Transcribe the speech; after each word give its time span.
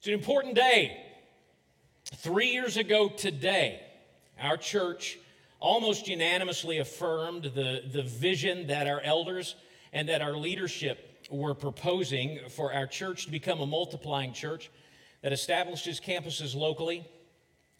It's 0.00 0.06
an 0.06 0.14
important 0.14 0.54
day. 0.54 0.96
Three 2.06 2.52
years 2.52 2.78
ago 2.78 3.10
today, 3.10 3.82
our 4.40 4.56
church 4.56 5.18
almost 5.60 6.08
unanimously 6.08 6.78
affirmed 6.78 7.42
the, 7.54 7.82
the 7.92 8.02
vision 8.04 8.68
that 8.68 8.86
our 8.86 9.02
elders 9.02 9.56
and 9.92 10.08
that 10.08 10.22
our 10.22 10.32
leadership 10.32 11.26
were 11.30 11.52
proposing 11.52 12.40
for 12.48 12.72
our 12.72 12.86
church 12.86 13.26
to 13.26 13.30
become 13.30 13.60
a 13.60 13.66
multiplying 13.66 14.32
church 14.32 14.70
that 15.20 15.34
establishes 15.34 16.00
campuses 16.00 16.54
locally 16.54 17.06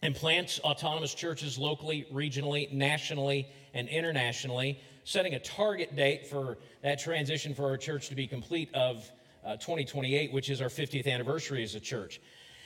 and 0.03 0.13
plants 0.13 0.59
autonomous 0.59 1.15
churches 1.15 1.57
locally, 1.57 2.05
regionally, 2.13 2.71
nationally, 2.71 3.47
and 3.73 3.89
internationally, 3.89 4.79
setting 5.05 5.33
a 5.33 5.39
target 5.39 5.95
date 5.95 6.27
for 6.27 6.59
that 6.83 6.99
transition 6.99 7.55
for 7.55 7.63
our 7.63 7.77
church 7.77 8.09
to 8.09 8.15
be 8.15 8.27
complete 8.27 8.69
of 8.75 9.09
uh, 9.45 9.57
2028, 9.57 10.31
which 10.31 10.49
is 10.49 10.61
our 10.61 10.69
50th 10.69 11.07
anniversary 11.07 11.63
as 11.63 11.75
a 11.75 11.79
church. 11.79 12.21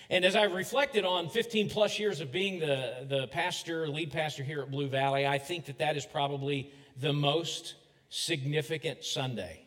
And 0.10 0.24
as 0.24 0.36
I've 0.36 0.54
reflected 0.54 1.04
on 1.04 1.29
15 1.29 1.70
plus 1.70 1.97
years 1.97 2.21
of 2.21 2.32
being 2.32 2.60
the, 2.60 3.06
the 3.07 3.28
pastor, 3.28 3.88
lead 3.88 4.11
pastor 4.11 4.43
here 4.43 4.61
at 4.61 4.70
Blue 4.70 4.88
Valley, 4.88 5.25
I 5.25 5.39
think 5.39 5.66
that 5.66 5.80
that 5.80 5.97
is 5.97 6.06
probably 6.06 6.71
the 7.00 7.11
most 7.11 7.75
significant 8.10 9.04
Sunday 9.04 9.66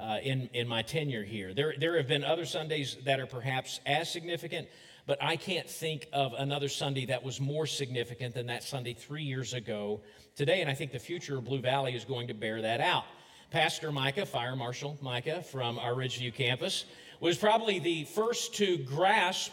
uh, 0.00 0.18
in, 0.22 0.48
in 0.54 0.68
my 0.68 0.82
tenure 0.82 1.24
here. 1.24 1.52
There, 1.54 1.74
there 1.78 1.96
have 1.96 2.06
been 2.06 2.24
other 2.24 2.44
Sundays 2.44 2.96
that 3.04 3.18
are 3.18 3.26
perhaps 3.26 3.80
as 3.84 4.10
significant, 4.10 4.68
but 5.06 5.18
I 5.20 5.36
can't 5.36 5.68
think 5.68 6.06
of 6.12 6.34
another 6.38 6.68
Sunday 6.68 7.06
that 7.06 7.24
was 7.24 7.40
more 7.40 7.66
significant 7.66 8.34
than 8.34 8.46
that 8.46 8.62
Sunday 8.62 8.94
three 8.94 9.24
years 9.24 9.54
ago 9.54 10.02
today. 10.36 10.60
And 10.60 10.70
I 10.70 10.74
think 10.74 10.92
the 10.92 11.00
future 11.00 11.36
of 11.38 11.44
Blue 11.44 11.60
Valley 11.60 11.94
is 11.94 12.04
going 12.04 12.28
to 12.28 12.34
bear 12.34 12.62
that 12.62 12.80
out. 12.80 13.04
Pastor 13.50 13.90
Micah, 13.90 14.26
Fire 14.26 14.54
Marshal 14.54 14.96
Micah 15.00 15.42
from 15.42 15.76
our 15.80 15.92
Ridgeview 15.92 16.32
campus, 16.32 16.84
was 17.18 17.36
probably 17.36 17.80
the 17.80 18.04
first 18.04 18.54
to 18.54 18.78
grasp 18.78 19.50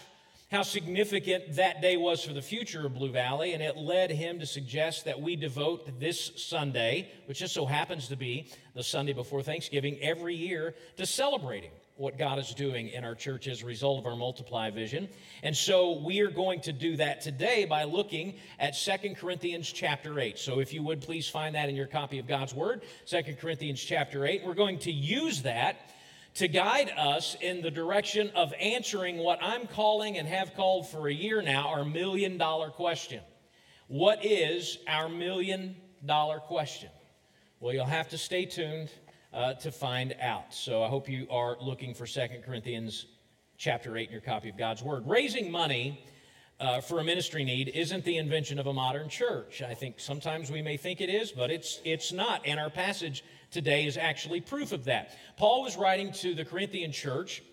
how 0.52 0.62
significant 0.62 1.56
that 1.56 1.82
day 1.82 1.98
was 1.98 2.24
for 2.24 2.32
the 2.32 2.42
future 2.42 2.86
of 2.86 2.94
Blue 2.94 3.12
Valley, 3.12 3.54
and 3.54 3.64
it 3.64 3.76
led 3.76 4.12
him 4.12 4.40
to 4.40 4.46
suggest 4.46 5.06
that 5.06 5.20
we 5.20 5.36
devote 5.36 6.00
this 6.00 6.32
Sunday, 6.36 7.10
which 7.26 7.40
just 7.40 7.56
so 7.56 7.66
happens 7.66 8.08
to 8.08 8.16
be 8.16 8.52
the 8.76 8.84
Sunday 8.84 9.14
before 9.14 9.42
Thanksgiving, 9.42 9.98
every 10.00 10.36
year 10.36 10.76
to 10.98 11.06
celebrating 11.08 11.72
what 11.98 12.18
God 12.18 12.38
is 12.38 12.54
doing 12.54 12.90
in 12.90 13.04
our 13.04 13.16
church 13.16 13.48
as 13.48 13.64
a 13.64 13.66
result 13.66 14.00
of 14.00 14.06
our 14.06 14.16
multiply 14.16 14.70
vision. 14.70 15.10
And 15.42 15.56
so 15.56 16.00
we 16.00 16.20
are 16.22 16.30
going 16.30 16.62
to 16.62 16.72
do 16.72 16.96
that 16.98 17.22
today 17.22 17.66
by 17.66 17.84
looking 17.86 18.36
at 18.60 18.76
Second 18.76 19.18
Corinthians 19.18 19.72
chapter 19.72 20.20
8. 20.20 20.38
So 20.38 20.60
if 20.60 20.74
you 20.74 20.84
would 20.84 21.02
please 21.02 21.28
find 21.28 21.56
that 21.56 21.70
in 21.70 21.76
your 21.76 21.88
copy 21.88 22.20
of 22.20 22.28
God's 22.28 22.54
Word, 22.54 22.84
Second 23.06 23.40
Corinthians 23.40 23.84
chapter 23.84 24.26
8. 24.26 24.44
We're 24.46 24.54
going 24.54 24.80
to 24.80 24.92
use 24.92 25.42
that 25.42 25.90
to 26.36 26.48
guide 26.48 26.92
us 26.96 27.36
in 27.42 27.62
the 27.62 27.72
direction 27.72 28.30
of 28.36 28.54
answering 28.62 29.18
what 29.18 29.40
I'm 29.42 29.66
calling 29.66 30.20
and 30.20 30.28
have 30.28 30.54
called 30.54 30.88
for 30.88 31.08
a 31.08 31.14
year 31.14 31.42
now 31.42 31.70
our 31.70 31.84
million 31.84 32.38
dollar 32.38 32.70
question. 32.70 33.22
What 33.88 34.24
is 34.24 34.78
our 34.88 35.10
million 35.10 35.76
dollar 36.06 36.38
question? 36.38 36.90
Well, 37.60 37.74
you'll 37.74 37.86
have 37.86 38.10
to 38.10 38.20
stay 38.20 38.46
tuned 38.46 38.92
uh, 39.34 39.54
to 39.56 39.72
find 39.72 40.16
out. 40.22 40.54
So 40.54 40.84
I 40.84 40.88
hope 40.88 41.10
you 41.10 41.28
are 41.30 41.58
looking 41.62 41.94
for 41.94 42.06
Second 42.06 42.44
Corinthians 42.44 43.06
chapter 43.58 43.98
8 43.98 44.08
in 44.08 44.12
your 44.12 44.22
copy 44.22 44.50
of 44.50 44.58
God's 44.58 44.84
Word. 44.84 45.08
Raising 45.08 45.52
money 45.52 46.04
uh, 46.60 46.82
for 46.82 47.00
a 47.00 47.04
ministry 47.04 47.44
need 47.44 47.70
isn't 47.70 48.04
the 48.04 48.18
invention 48.18 48.60
of 48.60 48.68
a 48.68 48.74
modern 48.74 49.10
church. 49.10 49.62
I 49.62 49.74
think 49.74 50.00
sometimes 50.00 50.52
we 50.52 50.62
may 50.62 50.78
think 50.78 51.02
it 51.02 51.10
is, 51.10 51.32
but 51.32 51.52
it's, 51.52 51.80
it's 51.84 52.12
not. 52.12 52.42
And 52.46 52.60
our 52.60 52.70
passage 52.70 53.24
today 53.52 53.86
is 53.86 53.98
actually 53.98 54.42
proof 54.42 54.72
of 54.72 54.86
that. 54.86 55.16
Paul 55.38 55.64
was 55.64 55.78
writing 55.78 56.12
to 56.14 56.34
the 56.34 56.46
Corinthian 56.46 56.92
church 56.92 57.44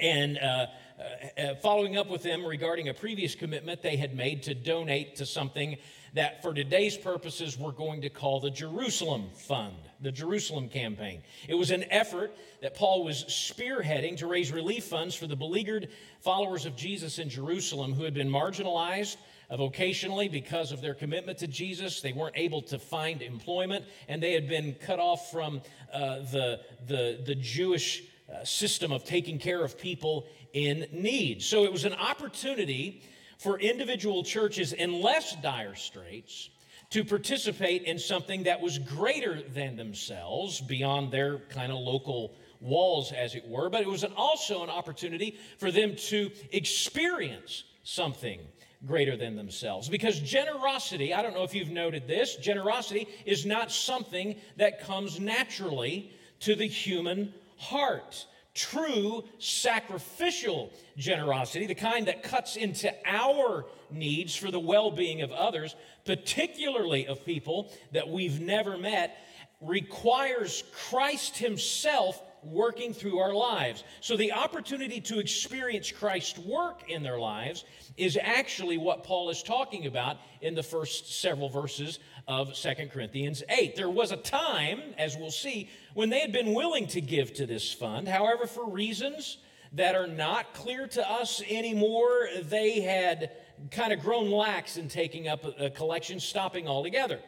and 0.00 0.38
uh, 0.38 0.66
uh, 0.98 1.40
uh, 1.40 1.54
following 1.56 1.96
up 1.96 2.08
with 2.08 2.22
them 2.22 2.44
regarding 2.44 2.88
a 2.88 2.94
previous 2.94 3.34
commitment 3.34 3.82
they 3.82 3.96
had 3.96 4.14
made 4.14 4.42
to 4.44 4.54
donate 4.54 5.16
to 5.16 5.26
something 5.26 5.76
that, 6.14 6.42
for 6.42 6.52
today's 6.52 6.96
purposes, 6.96 7.58
we're 7.58 7.72
going 7.72 8.00
to 8.02 8.10
call 8.10 8.40
the 8.40 8.50
Jerusalem 8.50 9.30
Fund, 9.34 9.76
the 10.00 10.10
Jerusalem 10.12 10.68
Campaign. 10.68 11.22
It 11.48 11.54
was 11.54 11.70
an 11.70 11.84
effort 11.90 12.36
that 12.62 12.74
Paul 12.74 13.04
was 13.04 13.24
spearheading 13.24 14.16
to 14.18 14.26
raise 14.26 14.52
relief 14.52 14.84
funds 14.84 15.14
for 15.14 15.26
the 15.26 15.36
beleaguered 15.36 15.88
followers 16.20 16.66
of 16.66 16.76
Jesus 16.76 17.18
in 17.18 17.28
Jerusalem 17.28 17.92
who 17.92 18.04
had 18.04 18.14
been 18.14 18.28
marginalized 18.28 19.16
vocationally 19.52 20.30
because 20.30 20.72
of 20.72 20.80
their 20.80 20.94
commitment 20.94 21.38
to 21.38 21.46
Jesus. 21.46 22.00
They 22.00 22.12
weren't 22.12 22.36
able 22.36 22.62
to 22.62 22.78
find 22.78 23.22
employment, 23.22 23.84
and 24.08 24.22
they 24.22 24.32
had 24.32 24.48
been 24.48 24.74
cut 24.74 24.98
off 24.98 25.30
from 25.30 25.60
uh, 25.92 26.20
the, 26.30 26.60
the, 26.86 27.20
the 27.24 27.34
Jewish 27.34 28.04
uh, 28.32 28.44
system 28.44 28.92
of 28.92 29.04
taking 29.04 29.38
care 29.38 29.64
of 29.64 29.76
people 29.76 30.26
in 30.52 30.86
need. 30.92 31.42
So 31.42 31.64
it 31.64 31.72
was 31.72 31.84
an 31.84 31.94
opportunity 31.94 33.02
for 33.40 33.58
individual 33.58 34.22
churches 34.22 34.74
in 34.74 35.00
less 35.00 35.34
dire 35.36 35.74
straits 35.74 36.50
to 36.90 37.04
participate 37.04 37.84
in 37.84 37.98
something 37.98 38.42
that 38.42 38.60
was 38.60 38.78
greater 38.78 39.40
than 39.54 39.76
themselves, 39.76 40.60
beyond 40.60 41.10
their 41.10 41.38
kind 41.48 41.72
of 41.72 41.78
local 41.78 42.34
walls, 42.60 43.12
as 43.12 43.34
it 43.34 43.48
were. 43.48 43.70
But 43.70 43.80
it 43.80 43.88
was 43.88 44.04
an, 44.04 44.12
also 44.14 44.62
an 44.62 44.68
opportunity 44.68 45.38
for 45.58 45.70
them 45.70 45.96
to 46.08 46.30
experience 46.52 47.64
something 47.82 48.40
greater 48.86 49.16
than 49.16 49.36
themselves. 49.36 49.88
Because 49.88 50.20
generosity, 50.20 51.14
I 51.14 51.22
don't 51.22 51.34
know 51.34 51.44
if 51.44 51.54
you've 51.54 51.70
noted 51.70 52.06
this, 52.06 52.36
generosity 52.36 53.08
is 53.24 53.46
not 53.46 53.72
something 53.72 54.36
that 54.56 54.84
comes 54.84 55.18
naturally 55.18 56.12
to 56.40 56.54
the 56.54 56.66
human 56.66 57.32
heart. 57.56 58.26
True 58.54 59.24
sacrificial 59.38 60.72
generosity, 60.96 61.66
the 61.66 61.74
kind 61.74 62.06
that 62.08 62.22
cuts 62.22 62.56
into 62.56 62.92
our 63.06 63.66
needs 63.90 64.34
for 64.34 64.50
the 64.50 64.60
well 64.60 64.90
being 64.90 65.22
of 65.22 65.30
others, 65.30 65.76
particularly 66.04 67.06
of 67.06 67.24
people 67.24 67.72
that 67.92 68.08
we've 68.08 68.40
never 68.40 68.76
met, 68.76 69.16
requires 69.60 70.64
Christ 70.72 71.38
Himself 71.38 72.22
working 72.42 72.92
through 72.92 73.18
our 73.18 73.34
lives. 73.34 73.84
So 74.00 74.16
the 74.16 74.32
opportunity 74.32 75.00
to 75.02 75.18
experience 75.18 75.90
Christ's 75.90 76.38
work 76.38 76.88
in 76.88 77.02
their 77.02 77.18
lives 77.18 77.64
is 77.96 78.18
actually 78.20 78.78
what 78.78 79.04
Paul 79.04 79.30
is 79.30 79.42
talking 79.42 79.86
about 79.86 80.16
in 80.40 80.54
the 80.54 80.62
first 80.62 81.20
several 81.20 81.48
verses 81.48 81.98
of 82.26 82.56
Second 82.56 82.90
Corinthians 82.90 83.42
8. 83.48 83.76
There 83.76 83.90
was 83.90 84.12
a 84.12 84.16
time, 84.16 84.80
as 84.96 85.16
we'll 85.16 85.30
see, 85.30 85.68
when 85.94 86.10
they 86.10 86.20
had 86.20 86.32
been 86.32 86.54
willing 86.54 86.86
to 86.88 87.00
give 87.00 87.34
to 87.34 87.46
this 87.46 87.72
fund. 87.72 88.08
However, 88.08 88.46
for 88.46 88.68
reasons 88.68 89.38
that 89.72 89.94
are 89.94 90.06
not 90.06 90.54
clear 90.54 90.86
to 90.88 91.10
us 91.10 91.42
anymore, 91.48 92.28
they 92.42 92.80
had 92.80 93.30
kind 93.70 93.92
of 93.92 94.00
grown 94.00 94.30
lax 94.30 94.76
in 94.76 94.88
taking 94.88 95.28
up 95.28 95.44
a 95.58 95.70
collection, 95.70 96.18
stopping 96.18 96.66
altogether. 96.66 97.20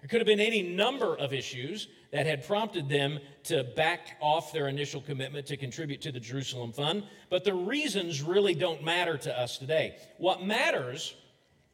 There 0.00 0.08
could 0.08 0.20
have 0.20 0.26
been 0.26 0.40
any 0.40 0.62
number 0.62 1.16
of 1.16 1.32
issues 1.32 1.88
that 2.10 2.26
had 2.26 2.46
prompted 2.46 2.88
them 2.88 3.18
to 3.44 3.64
back 3.64 4.16
off 4.20 4.52
their 4.52 4.68
initial 4.68 5.00
commitment 5.00 5.46
to 5.46 5.56
contribute 5.56 6.00
to 6.02 6.12
the 6.12 6.20
Jerusalem 6.20 6.72
Fund, 6.72 7.04
but 7.28 7.44
the 7.44 7.54
reasons 7.54 8.22
really 8.22 8.54
don't 8.54 8.82
matter 8.82 9.18
to 9.18 9.38
us 9.38 9.58
today. 9.58 9.96
What 10.18 10.42
matters 10.42 11.14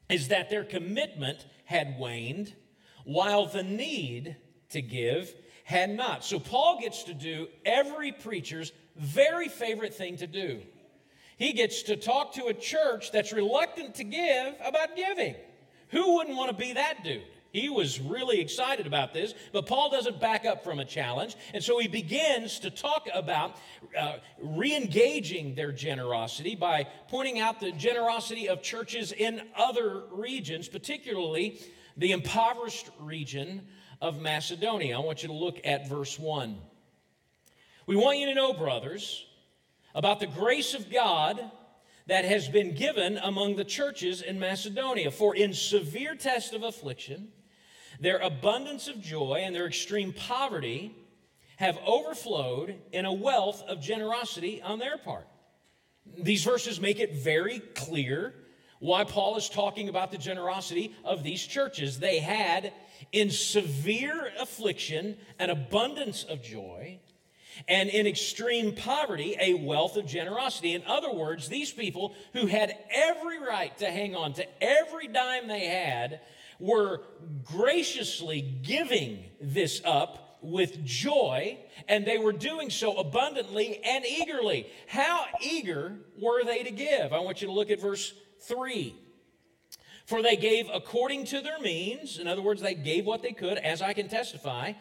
is 0.09 0.29
that 0.29 0.51
their 0.51 0.65
commitment 0.65 1.47
had 1.65 1.99
waned 1.99 2.55
while 3.05 3.47
the 3.47 3.63
need 3.63 4.37
to 4.71 4.83
give 4.83 5.33
had 5.65 5.91
not. 5.91 6.25
So 6.25 6.39
Paul 6.39 6.81
gets 6.81 7.05
to 7.05 7.15
do 7.15 7.49
every 7.65 8.13
preacher's 8.13 8.73
very 8.97 9.49
favorite 9.49 9.95
thing 9.95 10.17
to 10.19 10.27
do. 10.27 10.61
He 11.37 11.53
gets 11.53 11.83
to 11.85 11.97
talk 11.97 12.35
to 12.35 12.47
a 12.47 12.55
church 12.55 13.13
that's 13.13 13.33
reluctant 13.33 13.95
to 13.97 14.05
give 14.05 14.55
about 14.65 14.97
giving. 14.97 15.35
Who 15.91 16.15
wouldn't 16.15 16.37
want 16.37 16.51
to 16.51 16.57
be 16.57 16.73
that 16.73 17.05
dude? 17.05 17.23
He 17.57 17.71
was 17.71 17.99
really 17.99 18.39
excited 18.39 18.87
about 18.87 19.15
this, 19.15 19.33
but 19.51 19.65
Paul 19.65 19.89
doesn't 19.89 20.21
back 20.21 20.45
up 20.45 20.63
from 20.63 20.79
a 20.79 20.85
challenge. 20.85 21.37
And 21.55 21.65
so 21.65 21.79
he 21.79 21.89
begins 21.89 22.59
to 22.59 22.71
talk 22.71 23.09
about 23.15 23.57
uh, 23.99 24.17
re 24.43 24.77
engaging 24.77 25.55
their 25.55 25.73
generosity 25.73 26.55
by 26.55 26.87
pointing 27.09 27.39
out 27.41 27.61
the 27.61 27.73
generosity 27.73 28.51
of 28.51 28.61
churches 28.61 29.11
in 29.11 29.41
other 29.57 30.03
regions, 30.11 30.69
particularly 30.69 31.59
the 31.97 32.13
impoverished 32.13 32.91
region 33.01 33.67
of 34.03 34.21
Macedonia. 34.21 34.95
I 34.95 35.01
want 35.01 35.23
you 35.23 35.29
to 35.29 35.35
look 35.35 35.59
at 35.65 35.89
verse 35.89 36.19
1. 36.19 36.59
We 37.87 37.97
want 37.97 38.19
you 38.19 38.27
to 38.27 38.35
know, 38.35 38.53
brothers, 38.53 39.25
about 39.95 40.21
the 40.21 40.27
grace 40.27 40.75
of 40.75 40.93
God 40.93 41.41
that 42.07 42.27
has 42.27 42.51
been 42.51 42.75
given 42.75 43.17
among 43.17 43.57
the 43.57 43.65
churches 43.65 44.21
in 44.21 44.39
Macedonia. 44.39 45.11
For 45.11 45.35
in 45.35 45.55
severe 45.55 46.15
test 46.15 46.53
of 46.53 46.63
affliction, 46.63 47.33
their 48.01 48.19
abundance 48.19 48.89
of 48.89 49.01
joy 49.01 49.43
and 49.45 49.55
their 49.55 49.67
extreme 49.67 50.13
poverty 50.13 50.95
have 51.57 51.79
overflowed 51.87 52.77
in 52.93 53.05
a 53.05 53.13
wealth 53.13 53.63
of 53.63 53.81
generosity 53.81 54.61
on 54.63 54.79
their 54.79 54.99
part. 54.99 55.27
These 56.19 56.45
verses 56.45 56.81
make 56.81 57.01
it 57.01 57.15
very 57.15 57.61
clear 57.75 58.35
why 58.79 59.05
Paul 59.05 59.37
is 59.37 59.49
talking 59.49 59.89
about 59.89 60.11
the 60.11 60.19
generosity 60.19 60.95
of 61.05 61.23
these 61.23 61.45
churches. 61.45 61.99
They 61.99 62.19
had, 62.19 62.73
in 63.13 63.31
severe 63.31 64.31
affliction, 64.39 65.17
an 65.39 65.51
abundance 65.51 66.25
of 66.25 66.43
joy, 66.43 67.01
and 67.69 67.89
in 67.89 68.07
extreme 68.07 68.75
poverty, 68.75 69.35
a 69.41 69.55
wealth 69.55 69.97
of 69.97 70.07
generosity. 70.07 70.75
In 70.75 70.83
other 70.87 71.11
words, 71.11 71.49
these 71.49 71.73
people 71.73 72.15
who 72.35 72.47
had 72.47 72.77
every 72.91 73.39
right 73.39 73.77
to 73.79 73.87
hang 73.87 74.15
on 74.15 74.35
to 74.35 74.47
every 74.63 75.09
dime 75.09 75.49
they 75.49 75.67
had 75.67 76.21
were 76.59 77.03
graciously 77.45 78.41
giving 78.41 79.25
this 79.41 79.81
up 79.85 80.39
with 80.43 80.85
joy, 80.85 81.59
and 81.89 82.07
they 82.07 82.19
were 82.19 82.33
doing 82.33 82.71
so 82.71 82.97
abundantly 82.97 83.81
and 83.85 84.05
eagerly. 84.05 84.69
How 84.87 85.25
eager 85.43 85.97
were 86.21 86.45
they 86.45 86.63
to 86.63 86.71
give? 86.71 87.13
I 87.13 87.19
want 87.19 87.41
you 87.43 87.49
to 87.49 87.53
look 87.53 87.71
at 87.71 87.81
verse 87.81 88.13
3. 88.43 88.95
For 90.07 90.23
they 90.23 90.37
gave 90.37 90.69
according 90.73 91.25
to 91.27 91.41
their 91.41 91.59
means, 91.59 92.19
in 92.19 92.29
other 92.29 92.43
words, 92.43 92.63
they 92.63 92.75
gave 92.75 93.05
what 93.05 93.23
they 93.23 93.33
could, 93.33 93.59
as 93.59 93.83
I 93.83 93.93
can 93.93 94.09
testify, 94.09 94.75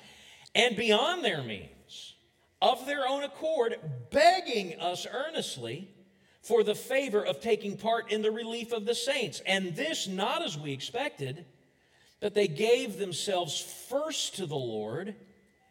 and 0.53 0.75
beyond 0.75 1.25
their 1.25 1.41
means, 1.41 2.15
of 2.61 2.85
their 2.85 3.07
own 3.07 3.23
accord, 3.23 3.75
begging 4.11 4.79
us 4.79 5.07
earnestly 5.11 5.89
for 6.41 6.63
the 6.63 6.75
favor 6.75 7.25
of 7.25 7.39
taking 7.39 7.75
part 7.75 8.11
in 8.11 8.21
the 8.21 8.31
relief 8.31 8.71
of 8.71 8.85
the 8.85 8.93
saints. 8.93 9.41
And 9.47 9.75
this 9.75 10.07
not 10.07 10.43
as 10.43 10.59
we 10.59 10.71
expected, 10.71 11.45
but 12.19 12.33
they 12.33 12.47
gave 12.47 12.97
themselves 12.97 13.59
first 13.89 14.35
to 14.37 14.45
the 14.45 14.55
Lord 14.55 15.15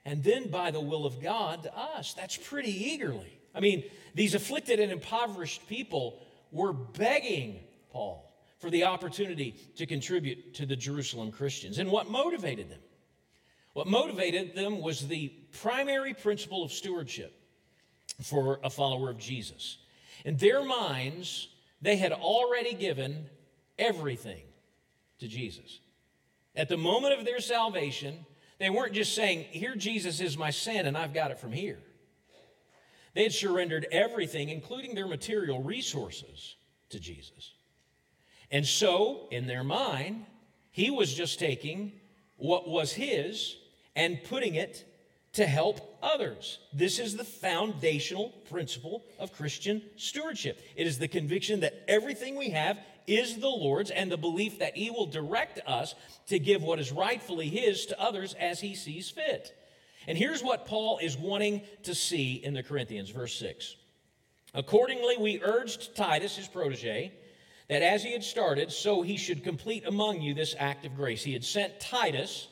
and 0.04 0.22
then 0.22 0.50
by 0.50 0.70
the 0.70 0.80
will 0.80 1.06
of 1.06 1.20
God 1.22 1.62
to 1.62 1.76
us. 1.76 2.14
That's 2.14 2.36
pretty 2.36 2.92
eagerly. 2.92 3.38
I 3.54 3.60
mean, 3.60 3.84
these 4.14 4.34
afflicted 4.34 4.80
and 4.80 4.92
impoverished 4.92 5.66
people 5.68 6.22
were 6.52 6.72
begging 6.72 7.60
Paul 7.90 8.32
for 8.58 8.70
the 8.70 8.84
opportunity 8.84 9.54
to 9.76 9.86
contribute 9.86 10.54
to 10.54 10.66
the 10.66 10.76
Jerusalem 10.76 11.32
Christians. 11.32 11.78
And 11.78 11.90
what 11.90 12.10
motivated 12.10 12.70
them? 12.70 12.80
What 13.72 13.86
motivated 13.86 14.54
them 14.54 14.80
was 14.80 15.06
the 15.06 15.32
primary 15.60 16.14
principle 16.14 16.62
of 16.62 16.72
stewardship 16.72 17.34
for 18.22 18.60
a 18.62 18.70
follower 18.70 19.10
of 19.10 19.18
Jesus. 19.18 19.78
In 20.24 20.36
their 20.36 20.64
minds, 20.64 21.48
they 21.82 21.96
had 21.96 22.12
already 22.12 22.74
given 22.74 23.26
everything 23.78 24.42
to 25.18 25.28
Jesus. 25.28 25.80
At 26.56 26.68
the 26.68 26.76
moment 26.76 27.18
of 27.18 27.24
their 27.24 27.40
salvation, 27.40 28.26
they 28.58 28.70
weren't 28.70 28.92
just 28.92 29.14
saying, 29.14 29.44
Here, 29.50 29.74
Jesus 29.74 30.20
is 30.20 30.38
my 30.38 30.50
sin, 30.50 30.86
and 30.86 30.96
I've 30.96 31.14
got 31.14 31.30
it 31.30 31.38
from 31.38 31.52
here. 31.52 31.78
They 33.14 33.24
had 33.24 33.32
surrendered 33.32 33.86
everything, 33.92 34.48
including 34.48 34.94
their 34.94 35.06
material 35.06 35.62
resources, 35.62 36.56
to 36.90 37.00
Jesus. 37.00 37.52
And 38.50 38.66
so, 38.66 39.28
in 39.30 39.46
their 39.46 39.64
mind, 39.64 40.26
he 40.70 40.90
was 40.90 41.14
just 41.14 41.38
taking 41.38 41.92
what 42.36 42.68
was 42.68 42.92
his 42.92 43.56
and 43.96 44.22
putting 44.24 44.56
it 44.56 44.84
to 45.34 45.46
help 45.46 45.98
others. 46.02 46.58
This 46.72 46.98
is 46.98 47.16
the 47.16 47.24
foundational 47.24 48.30
principle 48.50 49.04
of 49.18 49.32
Christian 49.32 49.82
stewardship. 49.96 50.60
It 50.76 50.86
is 50.86 50.98
the 50.98 51.08
conviction 51.08 51.60
that 51.60 51.84
everything 51.88 52.36
we 52.36 52.50
have 52.50 52.78
is 53.06 53.38
the 53.38 53.48
Lord's 53.48 53.90
and 53.90 54.10
the 54.10 54.16
belief 54.16 54.58
that 54.58 54.76
He 54.76 54.90
will 54.90 55.06
direct 55.06 55.60
us 55.66 55.94
to 56.28 56.38
give 56.38 56.62
what 56.62 56.78
is 56.78 56.92
rightfully 56.92 57.48
His 57.48 57.86
to 57.86 58.00
others 58.00 58.34
as 58.34 58.60
He 58.60 58.74
sees 58.74 59.10
fit. 59.10 59.54
And 60.06 60.18
here's 60.18 60.42
what 60.42 60.66
Paul 60.66 60.98
is 61.02 61.16
wanting 61.16 61.62
to 61.84 61.94
see 61.94 62.34
in 62.34 62.54
the 62.54 62.62
Corinthians, 62.62 63.10
verse 63.10 63.34
6. 63.38 63.76
Accordingly, 64.54 65.16
we 65.18 65.40
urged 65.42 65.96
Titus, 65.96 66.36
his 66.36 66.46
protege, 66.46 67.12
that 67.68 67.82
as 67.82 68.04
he 68.04 68.12
had 68.12 68.22
started, 68.22 68.70
so 68.70 69.02
he 69.02 69.16
should 69.16 69.42
complete 69.42 69.84
among 69.86 70.20
you 70.20 70.34
this 70.34 70.54
act 70.58 70.84
of 70.84 70.94
grace. 70.94 71.24
He 71.24 71.32
had 71.32 71.44
sent 71.44 71.80
Titus 71.80 72.48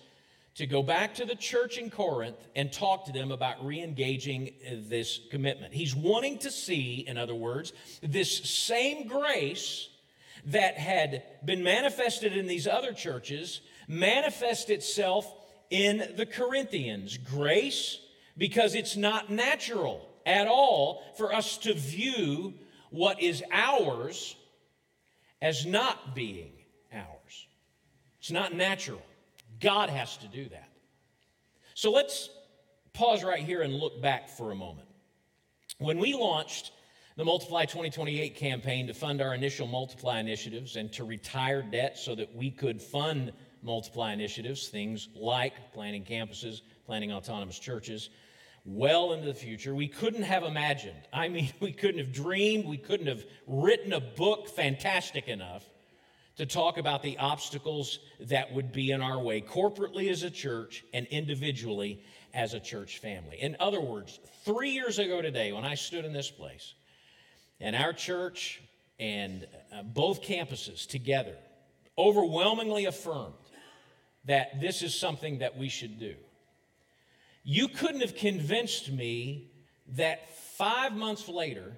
to 0.55 0.67
go 0.67 0.83
back 0.83 1.15
to 1.15 1.25
the 1.25 1.35
church 1.35 1.79
in 1.79 1.91
Corinth 1.91 2.49
and 2.57 2.73
talk 2.73 3.07
to 3.07 3.13
them 3.13 3.31
about 3.31 3.65
re 3.65 3.81
engaging 3.81 4.53
this 4.89 5.21
commitment. 5.31 5.73
He's 5.73 5.95
wanting 5.95 6.39
to 6.39 6.51
see, 6.51 7.05
in 7.07 7.17
other 7.17 7.35
words, 7.35 7.73
this 8.03 8.51
same 8.51 9.07
grace 9.07 9.89
that 10.47 10.77
had 10.77 11.23
been 11.45 11.63
manifested 11.63 12.37
in 12.37 12.47
these 12.47 12.67
other 12.67 12.93
churches 12.93 13.61
manifest 13.89 14.71
itself 14.71 15.33
in 15.71 16.15
the 16.17 16.27
Corinthians. 16.27 17.17
Grace, 17.17 18.01
because 18.37 18.75
it's 18.75 18.97
not 18.97 19.31
natural 19.31 20.09
at 20.27 20.47
all 20.47 21.03
for 21.17 21.35
us 21.35 21.59
to 21.59 21.75
view 21.75 22.55
what 22.91 23.23
is 23.23 23.43
ours 23.53 24.37
as 25.41 25.67
not 25.67 26.15
being 26.15 26.53
ours. 26.93 27.47
It's 28.21 28.31
not 28.31 28.55
natural. 28.55 29.03
God 29.61 29.91
has 29.91 30.17
to 30.19 30.29
do 30.29 30.49
that. 30.51 30.69
So 31.75 31.91
let's 31.91 32.29
pause 32.93 33.25
right 33.25 33.43
here 33.43 33.63
and 33.63 33.75
look 33.75 34.01
back 34.01 34.29
for 34.29 34.51
a 34.51 34.55
moment. 34.55 34.89
When 35.79 35.99
we 35.99 36.15
launched 36.15 36.73
the 37.17 37.25
Multiply 37.25 37.65
2028 37.65 38.37
campaign 38.37 38.87
to 38.87 38.95
fund 38.95 39.21
our 39.21 39.35
initial 39.35 39.67
Multiply 39.67 40.19
initiatives 40.21 40.77
and 40.77 40.93
to 40.95 41.05
retire 41.05 41.63
debt 41.63 41.99
so 41.99 42.15
that 42.15 42.35
we 42.35 42.51
could 42.51 42.81
fund 42.81 43.33
Multiply 43.63 44.13
initiatives, 44.13 44.69
things 44.69 45.09
like 45.15 45.73
planning 45.73 46.05
campuses, 46.05 46.63
planning 46.85 47.13
autonomous 47.13 47.59
churches, 47.59 48.11
well 48.65 49.13
into 49.13 49.27
the 49.27 49.35
future. 49.35 49.75
We 49.75 49.89
couldn't 49.89 50.23
have 50.23 50.43
imagined. 50.43 51.03
I 51.13 51.29
mean, 51.29 51.53
we 51.61 51.73
couldn't 51.73 51.99
have 51.99 52.13
dreamed, 52.13 52.67
we 52.67 52.79
couldn't 52.79 53.07
have 53.07 53.25
written 53.47 53.93
a 53.93 54.01
book 54.01 54.49
fantastic 54.49 55.29
enough 55.29 55.65
to 56.37 56.47
talk 56.47 56.79
about 56.79 57.03
the 57.03 57.19
obstacles 57.19 57.99
that 58.21 58.53
would 58.55 58.73
be 58.73 58.91
in 58.91 59.03
our 59.03 59.21
way, 59.21 59.43
corporately 59.43 60.11
as 60.11 60.23
a 60.23 60.31
church 60.31 60.83
and 60.95 61.07
individually 61.09 62.03
as 62.33 62.55
a 62.55 62.61
church 62.61 62.99
family. 62.99 63.37
In 63.39 63.55
other 63.61 63.81
words, 63.81 64.19
three 64.45 64.71
years 64.71 64.99
ago 64.99 65.21
today, 65.21 65.53
when 65.53 65.67
I 65.67 65.75
stood 65.75 66.07
in 66.07 66.13
this 66.15 66.31
place, 66.31 66.75
and 67.63 67.77
our 67.77 67.93
church 67.93 68.61
and 68.99 69.47
uh, 69.73 69.83
both 69.83 70.21
campuses 70.21 70.87
together 70.87 71.37
overwhelmingly 71.97 72.85
affirmed 72.87 73.35
that 74.25 74.61
this 74.61 74.83
is 74.83 74.95
something 74.95 75.39
that 75.39 75.57
we 75.57 75.69
should 75.69 75.99
do. 75.99 76.15
You 77.45 77.69
couldn't 77.69 78.01
have 78.01 78.17
convinced 78.17 78.91
me 78.91 79.51
that 79.97 80.31
five 80.57 80.93
months 80.93 81.29
later, 81.29 81.73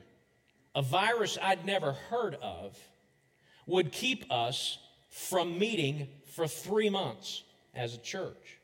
a 0.74 0.82
virus 0.82 1.38
I'd 1.40 1.64
never 1.64 1.92
heard 1.92 2.36
of 2.42 2.78
would 3.66 3.92
keep 3.92 4.30
us 4.30 4.78
from 5.10 5.58
meeting 5.58 6.08
for 6.34 6.46
three 6.46 6.90
months 6.90 7.42
as 7.74 7.94
a 7.94 7.98
church. 7.98 8.58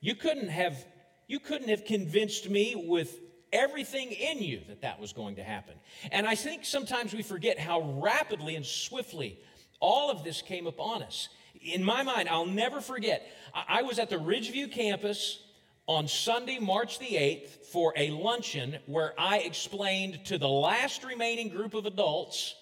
You 0.00 0.14
couldn't 0.14 0.48
have, 0.48 0.84
you 1.26 1.40
couldn't 1.40 1.68
have 1.68 1.84
convinced 1.84 2.50
me 2.50 2.74
with 2.74 3.20
everything 3.54 4.10
in 4.10 4.42
you 4.42 4.60
that 4.68 4.82
that 4.82 5.00
was 5.00 5.14
going 5.14 5.36
to 5.36 5.42
happen. 5.42 5.74
And 6.12 6.26
I 6.26 6.34
think 6.34 6.66
sometimes 6.66 7.14
we 7.14 7.22
forget 7.22 7.58
how 7.58 7.80
rapidly 8.02 8.56
and 8.56 8.66
swiftly 8.66 9.38
all 9.80 10.10
of 10.10 10.24
this 10.24 10.42
came 10.42 10.66
upon 10.66 11.02
us. 11.02 11.28
In 11.62 11.82
my 11.82 12.02
mind, 12.02 12.28
I'll 12.28 12.44
never 12.44 12.80
forget, 12.82 13.26
I 13.54 13.82
was 13.82 13.98
at 13.98 14.10
the 14.10 14.16
Ridgeview 14.16 14.72
campus 14.72 15.40
on 15.86 16.08
Sunday, 16.08 16.58
March 16.58 16.98
the 16.98 17.06
8th, 17.06 17.48
for 17.72 17.92
a 17.96 18.10
luncheon 18.10 18.78
where 18.86 19.14
I 19.18 19.38
explained 19.38 20.24
to 20.26 20.38
the 20.38 20.48
last 20.48 21.04
remaining 21.04 21.48
group 21.48 21.74
of 21.74 21.86
adults 21.86 22.54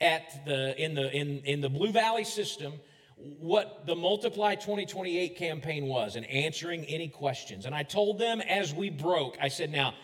at 0.00 0.44
the, 0.46 0.80
in, 0.82 0.94
the, 0.94 1.10
in, 1.14 1.40
in 1.44 1.60
the 1.60 1.68
Blue 1.68 1.90
Valley 1.90 2.24
system 2.24 2.74
what 3.16 3.84
the 3.86 3.96
Multiply 3.96 4.54
2028 4.54 5.36
campaign 5.36 5.86
was 5.86 6.14
and 6.14 6.24
answering 6.26 6.84
any 6.84 7.08
questions. 7.08 7.66
And 7.66 7.74
I 7.74 7.82
told 7.82 8.18
them 8.18 8.40
as 8.40 8.72
we 8.72 8.90
broke, 8.90 9.36
I 9.40 9.48
said, 9.48 9.72
now, 9.72 9.94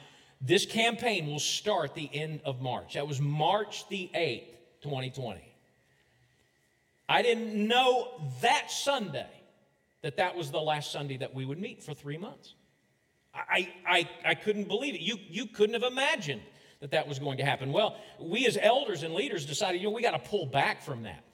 this 0.41 0.67
campaign 0.67 1.27
will 1.27 1.39
start 1.39 1.95
the 1.95 2.11
end 2.13 2.41
of 2.45 2.61
March. 2.61 2.95
That 2.95 3.07
was 3.07 3.21
March 3.21 3.89
the 3.89 4.11
8th, 4.15 4.49
2020. 4.83 5.41
I 7.09 7.23
didn't 7.23 7.55
know 7.55 8.21
that 8.41 8.71
Sunday 8.71 9.29
that 10.03 10.19
that 10.19 10.37
was 10.37 10.51
the 10.51 10.61
last 10.61 10.93
Sunday 10.93 11.17
that 11.17 11.35
we 11.35 11.47
would 11.47 11.59
meet 11.59 11.83
for 11.83 11.95
three 11.95 12.19
months. 12.19 12.55
I, 13.35 13.73
I, 13.87 14.09
I 14.25 14.35
couldn't 14.35 14.69
believe 14.69 14.95
it. 14.95 15.01
You, 15.01 15.17
you 15.29 15.47
couldn't 15.47 15.75
have 15.75 15.91
imagined 15.91 16.43
that 16.81 16.91
that 16.91 17.09
was 17.09 17.19
going 17.19 17.39
to 17.39 17.45
happen. 17.45 17.73
Well, 17.73 17.97
we 18.21 18.47
as 18.47 18.59
elders 18.61 19.03
and 19.03 19.15
leaders 19.15 19.47
decided, 19.47 19.81
you 19.81 19.89
know, 19.89 19.95
we 19.95 20.03
got 20.03 20.11
to 20.11 20.31
pull 20.31 20.47
back 20.47 20.83
from 20.83 21.05
that. 21.05 21.25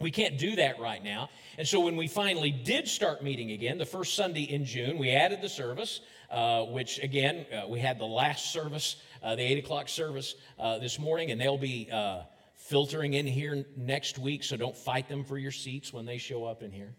We 0.00 0.10
can't 0.10 0.38
do 0.38 0.56
that 0.56 0.80
right 0.80 1.04
now. 1.04 1.28
And 1.58 1.68
so 1.68 1.80
when 1.80 1.94
we 1.94 2.08
finally 2.08 2.50
did 2.50 2.88
start 2.88 3.22
meeting 3.22 3.50
again, 3.50 3.76
the 3.76 3.84
first 3.84 4.14
Sunday 4.14 4.44
in 4.44 4.64
June, 4.64 4.96
we 4.96 5.10
added 5.10 5.42
the 5.42 5.48
service, 5.48 6.00
uh, 6.30 6.64
which 6.64 6.98
again, 7.00 7.46
uh, 7.52 7.68
we 7.68 7.80
had 7.80 7.98
the 7.98 8.04
last 8.04 8.52
service, 8.52 8.96
uh, 9.22 9.34
the 9.34 9.42
8 9.42 9.64
o'clock 9.64 9.88
service 9.88 10.34
uh, 10.58 10.78
this 10.78 10.98
morning, 10.98 11.30
and 11.30 11.40
they'll 11.40 11.58
be 11.58 11.88
uh, 11.92 12.22
filtering 12.54 13.14
in 13.14 13.26
here 13.26 13.64
next 13.76 14.18
week, 14.18 14.44
so 14.44 14.56
don't 14.56 14.76
fight 14.76 15.08
them 15.08 15.24
for 15.24 15.38
your 15.38 15.50
seats 15.50 15.92
when 15.92 16.06
they 16.06 16.18
show 16.18 16.44
up 16.44 16.62
in 16.62 16.70
here. 16.70 16.94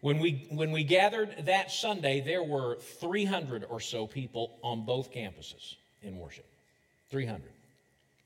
When 0.00 0.18
we, 0.18 0.48
when 0.50 0.72
we 0.72 0.82
gathered 0.82 1.46
that 1.46 1.70
Sunday, 1.70 2.20
there 2.20 2.42
were 2.42 2.76
300 2.98 3.64
or 3.68 3.78
so 3.78 4.08
people 4.08 4.58
on 4.64 4.84
both 4.84 5.12
campuses 5.12 5.76
in 6.02 6.18
worship. 6.18 6.46
300. 7.10 7.42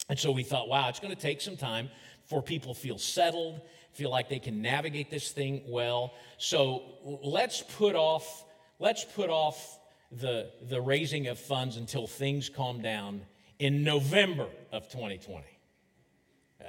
And 0.08 0.18
so 0.18 0.32
we 0.32 0.42
thought, 0.42 0.68
wow, 0.68 0.88
it's 0.88 1.00
going 1.00 1.14
to 1.14 1.20
take 1.20 1.42
some 1.42 1.56
time 1.56 1.90
for 2.24 2.40
people 2.40 2.72
feel 2.72 2.96
settled, 2.96 3.60
feel 3.92 4.10
like 4.10 4.28
they 4.28 4.38
can 4.38 4.62
navigate 4.62 5.10
this 5.10 5.32
thing 5.32 5.62
well. 5.68 6.14
So 6.38 6.82
let's 7.22 7.62
put 7.62 7.94
off, 7.94 8.44
let's 8.78 9.04
put 9.04 9.28
off 9.28 9.78
the, 10.12 10.50
the 10.68 10.80
raising 10.80 11.26
of 11.28 11.38
funds 11.38 11.76
until 11.76 12.06
things 12.06 12.48
calmed 12.48 12.82
down 12.82 13.22
in 13.58 13.82
November 13.82 14.46
of 14.72 14.88
2020. 14.88 15.44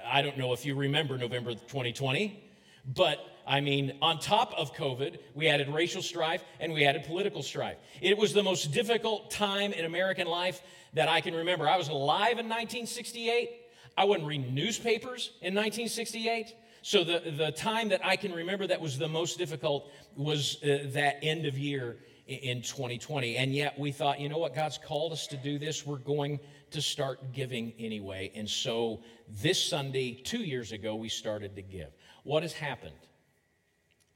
I 0.05 0.21
don't 0.21 0.37
know 0.37 0.53
if 0.53 0.65
you 0.65 0.75
remember 0.75 1.17
November 1.17 1.53
2020, 1.53 2.43
but 2.95 3.19
I 3.45 3.61
mean, 3.61 3.97
on 4.01 4.19
top 4.19 4.53
of 4.57 4.73
COVID, 4.75 5.17
we 5.33 5.47
added 5.47 5.69
racial 5.69 6.01
strife 6.01 6.43
and 6.59 6.73
we 6.73 6.85
added 6.85 7.05
political 7.05 7.41
strife. 7.41 7.77
It 8.01 8.17
was 8.17 8.33
the 8.33 8.43
most 8.43 8.71
difficult 8.71 9.31
time 9.31 9.73
in 9.73 9.85
American 9.85 10.27
life 10.27 10.61
that 10.93 11.07
I 11.07 11.21
can 11.21 11.33
remember. 11.33 11.67
I 11.67 11.77
was 11.77 11.89
alive 11.89 12.39
in 12.39 12.47
1968. 12.49 13.49
I 13.97 14.05
wasn't 14.05 14.27
reading 14.27 14.53
newspapers 14.53 15.31
in 15.41 15.55
1968. 15.55 16.53
So 16.81 17.03
the, 17.03 17.33
the 17.35 17.51
time 17.51 17.89
that 17.89 18.05
I 18.05 18.15
can 18.15 18.31
remember 18.31 18.67
that 18.67 18.79
was 18.79 18.97
the 18.97 19.07
most 19.07 19.37
difficult 19.37 19.89
was 20.15 20.61
uh, 20.63 20.89
that 20.93 21.17
end 21.21 21.45
of 21.45 21.57
year 21.57 21.97
in 22.27 22.61
2020. 22.61 23.37
And 23.37 23.53
yet 23.53 23.79
we 23.79 23.91
thought, 23.91 24.19
you 24.19 24.29
know 24.29 24.37
what, 24.37 24.53
God's 24.53 24.77
called 24.77 25.13
us 25.13 25.27
to 25.27 25.37
do 25.37 25.57
this. 25.57 25.85
We're 25.85 25.97
going 25.97 26.39
to 26.71 26.81
start 26.81 27.31
giving 27.33 27.73
anyway. 27.79 28.31
And 28.35 28.49
so 28.49 29.01
this 29.41 29.63
Sunday, 29.63 30.13
two 30.13 30.39
years 30.39 30.71
ago, 30.71 30.95
we 30.95 31.09
started 31.09 31.55
to 31.55 31.61
give. 31.61 31.89
What 32.23 32.43
has 32.43 32.53
happened 32.53 32.95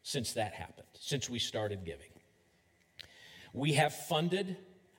since 0.03 0.34
that 0.34 0.53
happened, 0.53 0.88
since 1.00 1.30
we 1.30 1.39
started 1.39 1.86
giving? 1.86 2.08
We 3.53 3.74
have 3.74 3.94
funded 3.94 4.58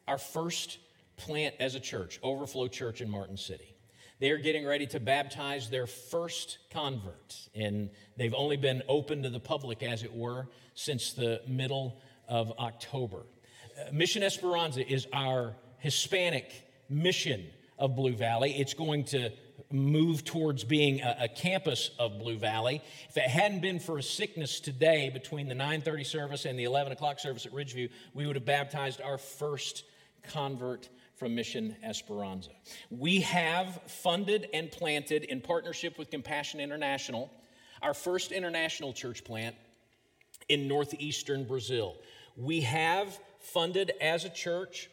our 0.09 0.19
first 0.19 0.79
plant 1.17 1.55
as 1.61 1.75
a 1.75 1.81
church, 1.81 2.19
Overflow 2.23 2.69
Church 2.69 3.01
in 3.01 3.11
Martin 3.11 3.37
City. 3.37 3.75
They 4.19 4.31
are 4.31 4.39
getting 4.39 4.65
ready 4.65 4.87
to 4.87 5.01
baptize 5.01 5.69
their 5.69 5.87
first 5.87 6.59
convert, 6.71 7.49
and 7.55 7.91
they've 8.17 8.35
only 8.35 8.57
been 8.57 8.83
open 8.89 9.23
to 9.25 9.31
the 9.31 9.41
public, 9.41 9.83
as 9.83 10.05
it 10.05 10.15
were, 10.15 10.47
since 10.75 11.13
the 11.13 11.43
middle 11.49 12.01
of 12.29 12.53
October. 12.59 13.19
Uh, 13.19 13.93
mission 13.93 14.23
Esperanza 14.23 14.87
is 14.87 15.07
our 15.13 15.55
Hispanic 15.79 16.53
mission 16.89 17.47
of 17.79 17.97
Blue 17.97 18.15
Valley. 18.15 18.55
It's 18.59 18.75
going 18.75 19.05
to 19.07 19.31
move 19.71 20.25
towards 20.25 20.65
being 20.65 21.01
a, 21.01 21.17
a, 21.23 21.29
campus 21.29 21.91
of 21.99 22.19
Blue 22.19 22.37
Valley. 22.37 22.83
If 23.09 23.17
it 23.17 23.25
hadn't 23.25 23.61
been 23.61 23.81
for 23.81 23.99
a 23.99 24.03
sickness 24.03 24.61
today 24.61 25.09
between 25.11 25.49
the 25.49 25.55
9:30 25.55 26.07
service 26.07 26.45
and 26.45 26.59
the 26.59 26.65
11 26.65 26.93
o'clock 26.93 27.19
service 27.19 27.47
at 27.47 27.53
Ridgeview, 27.53 27.89
we 28.15 28.27
would 28.27 28.37
have 28.37 28.45
baptized 28.45 29.01
our 29.01 29.19
first 29.19 29.85
convert 30.23 30.89
from 31.17 31.35
Mission 31.35 31.77
Esperanza. 31.83 32.51
We 32.91 33.21
have 33.21 33.81
funded 33.87 34.49
and 34.53 34.71
planted 34.71 35.25
in 35.25 35.41
partnership 35.41 35.99
with 35.99 36.11
Compassion 36.11 36.61
International 36.61 37.31
our 37.83 37.95
first 37.95 38.33
international 38.33 38.93
church 38.93 39.25
plant 39.25 39.57
in 40.49 40.69
northeastern 40.69 41.45
Brazil. 41.45 41.97
We 42.37 42.61
have 42.63 43.19
funded 43.41 43.93
as 44.01 44.25
a 44.25 44.31
church 44.31 44.89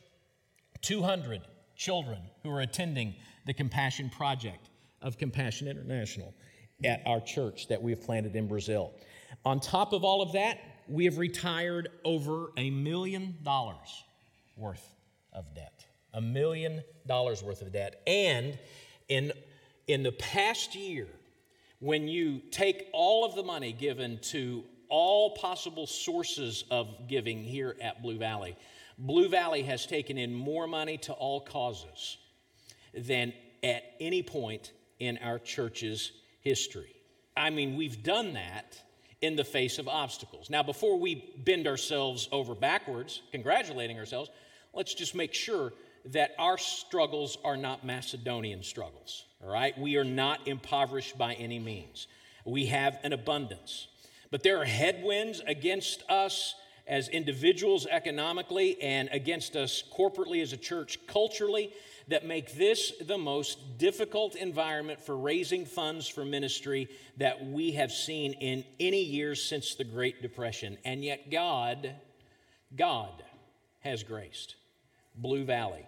200 0.81 1.41
children 1.75 2.19
who 2.43 2.51
are 2.51 2.61
attending 2.61 3.15
the 3.45 3.53
Compassion 3.53 4.09
Project 4.09 4.69
of 5.01 5.17
Compassion 5.17 5.67
International 5.67 6.33
at 6.83 7.01
our 7.05 7.19
church 7.19 7.67
that 7.67 7.81
we 7.81 7.91
have 7.91 8.01
planted 8.01 8.35
in 8.35 8.47
Brazil. 8.47 8.93
On 9.45 9.59
top 9.59 9.93
of 9.93 10.03
all 10.03 10.21
of 10.21 10.33
that, 10.33 10.59
we 10.87 11.05
have 11.05 11.17
retired 11.17 11.89
over 12.03 12.51
a 12.57 12.69
million 12.69 13.37
dollars 13.43 14.03
worth 14.55 14.95
of 15.33 15.53
debt. 15.53 15.85
A 16.13 16.21
million 16.21 16.83
dollars 17.05 17.43
worth 17.43 17.61
of 17.61 17.71
debt. 17.71 18.01
And 18.07 18.57
in, 19.07 19.31
in 19.87 20.03
the 20.03 20.11
past 20.11 20.75
year, 20.75 21.07
when 21.79 22.07
you 22.07 22.41
take 22.51 22.87
all 22.91 23.23
of 23.23 23.35
the 23.35 23.43
money 23.43 23.71
given 23.71 24.19
to 24.23 24.63
all 24.89 25.31
possible 25.31 25.87
sources 25.87 26.63
of 26.69 27.07
giving 27.07 27.43
here 27.43 27.75
at 27.81 28.01
Blue 28.01 28.17
Valley, 28.17 28.55
Blue 28.97 29.29
Valley 29.29 29.63
has 29.63 29.85
taken 29.85 30.17
in 30.17 30.33
more 30.33 30.67
money 30.67 30.97
to 30.97 31.13
all 31.13 31.39
causes 31.39 32.17
than 32.93 33.33
at 33.63 33.83
any 33.99 34.21
point 34.21 34.73
in 34.99 35.17
our 35.19 35.39
church's 35.39 36.11
history. 36.41 36.93
I 37.37 37.49
mean, 37.49 37.77
we've 37.77 38.03
done 38.03 38.33
that 38.33 38.77
in 39.21 39.35
the 39.35 39.43
face 39.43 39.79
of 39.79 39.87
obstacles. 39.87 40.49
Now, 40.49 40.63
before 40.63 40.99
we 40.99 41.33
bend 41.45 41.67
ourselves 41.67 42.27
over 42.31 42.55
backwards, 42.55 43.21
congratulating 43.31 43.97
ourselves, 43.97 44.29
let's 44.73 44.93
just 44.93 45.15
make 45.15 45.33
sure 45.33 45.73
that 46.05 46.31
our 46.37 46.57
struggles 46.57 47.37
are 47.43 47.57
not 47.57 47.85
Macedonian 47.85 48.63
struggles, 48.63 49.25
all 49.43 49.51
right? 49.51 49.77
We 49.77 49.97
are 49.97 50.05
not 50.05 50.47
impoverished 50.47 51.17
by 51.17 51.33
any 51.35 51.59
means. 51.59 52.07
We 52.45 52.67
have 52.67 52.97
an 53.03 53.13
abundance. 53.13 53.87
But 54.31 54.43
there 54.43 54.61
are 54.61 54.65
headwinds 54.65 55.41
against 55.45 56.03
us 56.09 56.55
as 56.87 57.07
individuals 57.07 57.85
economically 57.89 58.81
and 58.81 59.09
against 59.11 59.55
us 59.55 59.83
corporately 59.95 60.41
as 60.41 60.53
a 60.53 60.57
church 60.57 60.99
culturally 61.07 61.71
that 62.07 62.25
make 62.25 62.53
this 62.55 62.91
the 63.05 63.17
most 63.17 63.77
difficult 63.77 64.35
environment 64.35 64.99
for 64.99 65.15
raising 65.15 65.65
funds 65.65 66.07
for 66.07 66.25
ministry 66.25 66.89
that 67.17 67.45
we 67.45 67.71
have 67.73 67.91
seen 67.91 68.33
in 68.33 68.65
any 68.79 69.03
years 69.03 69.41
since 69.41 69.75
the 69.75 69.83
Great 69.83 70.23
Depression. 70.23 70.79
And 70.83 71.05
yet, 71.05 71.29
God, 71.29 71.93
God 72.75 73.23
has 73.81 74.01
graced 74.01 74.55
Blue 75.15 75.45
Valley 75.45 75.85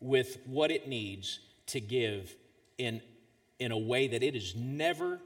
with 0.00 0.38
what 0.46 0.72
it 0.72 0.88
needs 0.88 1.38
to 1.66 1.80
give 1.80 2.34
in, 2.78 3.00
in 3.60 3.70
a 3.70 3.78
way 3.78 4.08
that 4.08 4.24
it 4.24 4.34
has 4.34 4.56
never 4.56 5.20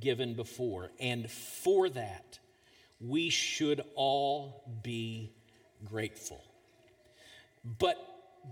given 0.00 0.34
before. 0.34 0.90
And 1.00 1.30
for 1.30 1.88
that, 1.90 2.38
we 3.00 3.30
should 3.30 3.82
all 3.94 4.64
be 4.82 5.32
grateful. 5.84 6.42
But 7.78 7.96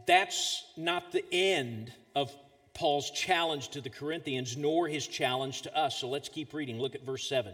that's 0.07 0.65
not 0.77 1.13
the 1.13 1.25
end 1.33 1.93
of 2.15 2.35
Paul's 2.75 3.11
challenge 3.11 3.71
to 3.71 3.81
the 3.81 3.91
Corinthians, 3.91 4.57
nor 4.57 4.89
his 4.89 5.07
challenge 5.07 5.63
to 5.63 5.77
us. 5.77 5.99
So 5.99 6.09
let's 6.09 6.29
keep 6.29 6.55
reading. 6.55 6.79
Look 6.79 6.95
at 6.95 7.05
verse 7.05 7.29
7. 7.29 7.53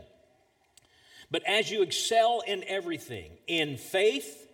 But 1.31 1.43
as 1.47 1.71
you 1.71 1.83
excel 1.83 2.43
in 2.47 2.62
everything, 2.64 3.33
in 3.47 3.76
faith, 3.76 4.49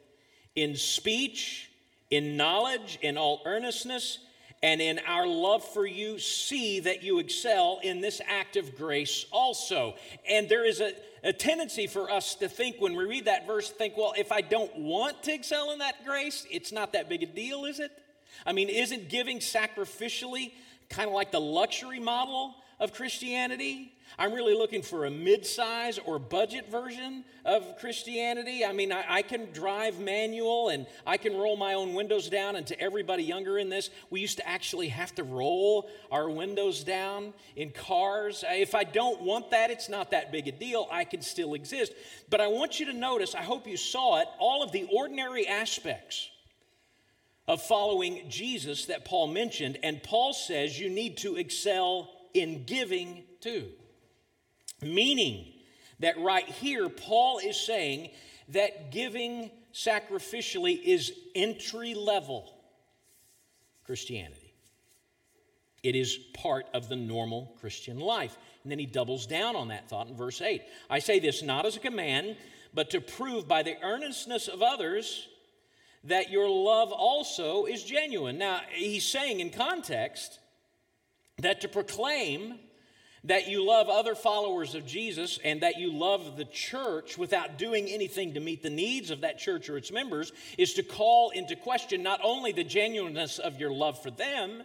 in 0.54 0.76
speech, 0.76 1.70
in 2.10 2.36
knowledge, 2.36 2.98
in 3.02 3.18
all 3.18 3.42
earnestness, 3.44 4.18
and 4.62 4.80
in 4.80 5.00
our 5.08 5.26
love 5.26 5.64
for 5.64 5.84
you, 5.84 6.18
see 6.18 6.78
that 6.80 7.02
you 7.02 7.18
excel 7.18 7.80
in 7.82 8.00
this 8.00 8.20
act 8.28 8.56
of 8.56 8.76
grace 8.76 9.26
also. 9.32 9.94
And 10.28 10.48
there 10.48 10.64
is 10.64 10.80
a, 10.80 10.92
a 11.24 11.32
tendency 11.32 11.88
for 11.88 12.10
us 12.10 12.36
to 12.36 12.48
think 12.48 12.76
when 12.78 12.94
we 12.94 13.04
read 13.04 13.24
that 13.24 13.46
verse, 13.46 13.70
think, 13.70 13.96
well, 13.96 14.14
if 14.16 14.30
I 14.30 14.40
don't 14.40 14.76
want 14.78 15.22
to 15.24 15.32
excel 15.32 15.72
in 15.72 15.80
that 15.80 16.04
grace, 16.04 16.46
it's 16.48 16.70
not 16.70 16.92
that 16.92 17.08
big 17.08 17.24
a 17.24 17.26
deal, 17.26 17.64
is 17.64 17.80
it? 17.80 17.90
I 18.46 18.52
mean, 18.52 18.68
isn't 18.68 19.08
giving 19.08 19.40
sacrificially 19.40 20.52
kind 20.88 21.08
of 21.08 21.14
like 21.14 21.32
the 21.32 21.40
luxury 21.40 22.00
model 22.00 22.54
of 22.82 22.92
Christianity? 22.92 23.92
I'm 24.18 24.32
really 24.32 24.54
looking 24.54 24.82
for 24.82 25.06
a 25.06 25.10
mid-size 25.10 25.98
or 26.04 26.18
budget 26.18 26.68
version 26.68 27.24
of 27.44 27.78
Christianity. 27.78 28.64
I 28.64 28.72
mean, 28.72 28.92
I, 28.92 29.04
I, 29.08 29.22
can 29.22 29.52
drive 29.52 30.00
manual 30.00 30.68
and 30.68 30.86
I 31.06 31.16
can 31.16 31.34
roll 31.36 31.56
my 31.56 31.74
own 31.74 31.94
windows 31.94 32.28
down. 32.28 32.56
And 32.56 32.66
to 32.66 32.78
everybody 32.78 33.22
younger 33.22 33.56
in 33.56 33.68
this, 33.68 33.88
we 34.10 34.20
used 34.20 34.36
to 34.38 34.46
actually 34.46 34.88
have 34.88 35.14
to 35.14 35.22
roll 35.22 35.88
our 36.10 36.28
windows 36.28 36.84
down 36.84 37.32
in 37.56 37.70
cars. 37.70 38.44
Uh, 38.44 38.52
if 38.54 38.74
I 38.74 38.84
don't 38.84 39.22
want 39.22 39.50
that, 39.52 39.70
it's 39.70 39.88
not 39.88 40.10
that 40.10 40.32
big 40.32 40.48
a 40.48 40.52
deal. 40.52 40.88
I 40.90 41.04
can 41.04 41.22
still 41.22 41.54
exist. 41.54 41.92
But 42.28 42.40
I 42.40 42.48
want 42.48 42.80
you 42.80 42.86
to 42.86 42.92
notice, 42.92 43.34
I 43.34 43.42
hope 43.42 43.66
you 43.66 43.76
saw 43.76 44.20
it, 44.20 44.28
all 44.38 44.62
of 44.62 44.72
the 44.72 44.88
ordinary 44.92 45.46
aspects 45.46 46.28
of 47.48 47.62
following 47.62 48.24
Jesus 48.28 48.86
that 48.86 49.04
Paul 49.04 49.28
mentioned. 49.28 49.78
And 49.82 50.02
Paul 50.02 50.34
says 50.34 50.78
you 50.78 50.90
need 50.90 51.16
to 51.18 51.36
excel 51.36 52.10
in 52.34 52.64
giving 52.64 53.24
too. 53.40 53.68
Meaning 54.82 55.46
that 56.00 56.18
right 56.18 56.48
here, 56.48 56.88
Paul 56.88 57.38
is 57.38 57.56
saying 57.58 58.10
that 58.48 58.90
giving 58.90 59.50
sacrificially 59.72 60.80
is 60.82 61.12
entry 61.34 61.94
level 61.94 62.52
Christianity. 63.84 64.54
It 65.82 65.96
is 65.96 66.16
part 66.34 66.66
of 66.74 66.88
the 66.88 66.96
normal 66.96 67.56
Christian 67.60 67.98
life. 67.98 68.36
And 68.62 68.70
then 68.70 68.78
he 68.78 68.86
doubles 68.86 69.26
down 69.26 69.56
on 69.56 69.68
that 69.68 69.88
thought 69.88 70.08
in 70.08 70.16
verse 70.16 70.40
8. 70.40 70.62
I 70.88 71.00
say 71.00 71.18
this 71.18 71.42
not 71.42 71.66
as 71.66 71.76
a 71.76 71.80
command, 71.80 72.36
but 72.72 72.90
to 72.90 73.00
prove 73.00 73.48
by 73.48 73.62
the 73.62 73.76
earnestness 73.82 74.48
of 74.48 74.62
others 74.62 75.28
that 76.04 76.30
your 76.30 76.48
love 76.48 76.92
also 76.92 77.64
is 77.64 77.82
genuine. 77.82 78.38
Now, 78.38 78.60
he's 78.70 79.04
saying 79.04 79.40
in 79.40 79.50
context 79.50 80.38
that 81.42 81.60
to 81.60 81.68
proclaim 81.68 82.58
that 83.24 83.48
you 83.48 83.64
love 83.64 83.88
other 83.88 84.14
followers 84.16 84.74
of 84.74 84.84
Jesus 84.84 85.38
and 85.44 85.60
that 85.60 85.78
you 85.78 85.92
love 85.92 86.36
the 86.36 86.44
church 86.44 87.16
without 87.16 87.56
doing 87.56 87.86
anything 87.88 88.34
to 88.34 88.40
meet 88.40 88.62
the 88.62 88.70
needs 88.70 89.10
of 89.10 89.20
that 89.20 89.38
church 89.38 89.68
or 89.68 89.76
its 89.76 89.92
members 89.92 90.32
is 90.58 90.74
to 90.74 90.82
call 90.82 91.30
into 91.30 91.54
question 91.54 92.02
not 92.02 92.20
only 92.24 92.50
the 92.50 92.64
genuineness 92.64 93.38
of 93.38 93.60
your 93.60 93.70
love 93.70 94.02
for 94.02 94.10
them, 94.10 94.62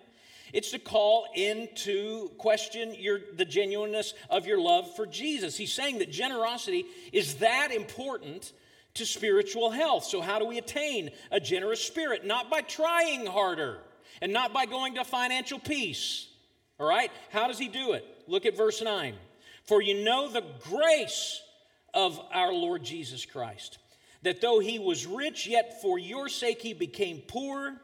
it's 0.54 0.72
to 0.72 0.80
call 0.80 1.28
into 1.36 2.30
question 2.38 2.96
your, 2.98 3.20
the 3.36 3.46
genuineness 3.46 4.14
of 4.30 4.48
your 4.48 4.60
love 4.60 4.96
for 4.96 5.06
Jesus. 5.06 5.58
He's 5.58 5.74
saying 5.74 6.00
that 6.00 6.12
generosity 6.12 6.86
is 7.12 7.36
that 7.36 7.72
important 7.72 8.54
to 8.96 9.06
spiritual 9.06 9.70
health. 9.70 10.06
So, 10.06 10.22
how 10.22 10.40
do 10.40 10.46
we 10.46 10.58
attain 10.58 11.12
a 11.32 11.40
generous 11.40 11.84
spirit? 11.84 12.26
Not 12.26 12.50
by 12.50 12.62
trying 12.62 13.28
harder 13.28 13.78
and 14.22 14.34
not 14.34 14.54
by 14.54 14.66
going 14.66 14.96
to 14.96 15.04
financial 15.04 15.60
peace. 15.60 16.28
All 16.80 16.88
right? 16.88 17.12
How 17.32 17.48
does 17.48 17.60
he 17.60 17.68
do 17.68 17.94
it? 17.94 18.06
Look 18.28 18.46
at 18.46 18.56
verse 18.56 18.82
9. 18.82 19.16
For 19.64 19.82
you 19.82 20.04
know 20.04 20.30
the 20.30 20.44
grace 20.64 21.42
of 21.94 22.20
our 22.32 22.54
Lord 22.54 22.84
Jesus 22.84 23.26
Christ, 23.26 23.80
that 24.22 24.42
though 24.42 24.60
he 24.60 24.80
was 24.80 25.06
rich, 25.06 25.48
yet 25.48 25.82
for 25.82 25.98
your 25.98 26.30
sake 26.30 26.62
he 26.62 26.74
became 26.74 27.22
poor, 27.28 27.76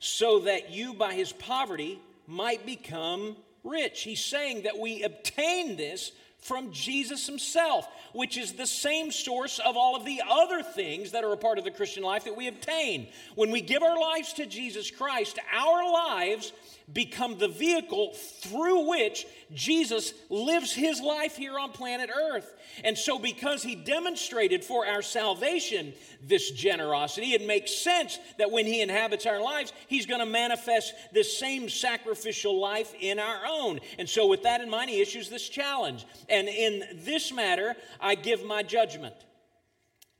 so 0.00 0.40
that 0.40 0.70
you 0.70 0.94
by 0.94 1.14
his 1.14 1.32
poverty 1.32 2.00
might 2.26 2.64
become 2.64 3.36
rich. 3.64 4.02
He's 4.02 4.24
saying 4.24 4.62
that 4.62 4.78
we 4.78 5.02
obtain 5.02 5.76
this 5.76 6.12
from 6.40 6.72
Jesus 6.72 7.26
himself, 7.26 7.86
which 8.12 8.38
is 8.38 8.52
the 8.52 8.66
same 8.66 9.10
source 9.10 9.58
of 9.58 9.76
all 9.76 9.96
of 9.96 10.04
the 10.04 10.22
other 10.28 10.62
things 10.62 11.10
that 11.12 11.24
are 11.24 11.32
a 11.32 11.36
part 11.36 11.58
of 11.58 11.64
the 11.64 11.70
Christian 11.70 12.02
life 12.02 12.24
that 12.24 12.36
we 12.36 12.46
obtain. 12.46 13.08
When 13.34 13.50
we 13.50 13.60
give 13.60 13.82
our 13.82 13.98
lives 13.98 14.32
to 14.34 14.46
Jesus 14.46 14.90
Christ, 14.90 15.38
our 15.52 15.92
lives 15.92 16.52
become 16.92 17.38
the 17.38 17.48
vehicle 17.48 18.14
through 18.14 18.88
which 18.88 19.26
Jesus 19.52 20.14
lives 20.30 20.72
his 20.72 21.00
life 21.00 21.36
here 21.36 21.58
on 21.58 21.72
planet 21.72 22.10
Earth. 22.10 22.54
And 22.84 22.96
so, 22.96 23.18
because 23.18 23.62
he 23.62 23.74
demonstrated 23.74 24.64
for 24.64 24.86
our 24.86 25.02
salvation 25.02 25.92
this 26.22 26.50
generosity, 26.50 27.32
it 27.32 27.46
makes 27.46 27.74
sense 27.74 28.18
that 28.38 28.50
when 28.50 28.66
he 28.66 28.80
inhabits 28.80 29.26
our 29.26 29.40
lives, 29.40 29.72
he's 29.88 30.06
going 30.06 30.20
to 30.20 30.26
manifest 30.26 30.94
this 31.12 31.36
same 31.36 31.68
sacrificial 31.68 32.58
life 32.58 32.94
in 33.00 33.18
our 33.18 33.40
own. 33.46 33.80
And 33.98 34.08
so, 34.08 34.26
with 34.26 34.44
that 34.44 34.60
in 34.60 34.70
mind, 34.70 34.90
he 34.90 35.02
issues 35.02 35.28
this 35.28 35.48
challenge. 35.48 36.06
And 36.28 36.48
in 36.48 36.84
this 37.04 37.32
matter, 37.32 37.74
I 38.00 38.14
give 38.14 38.44
my 38.44 38.62
judgment. 38.62 39.14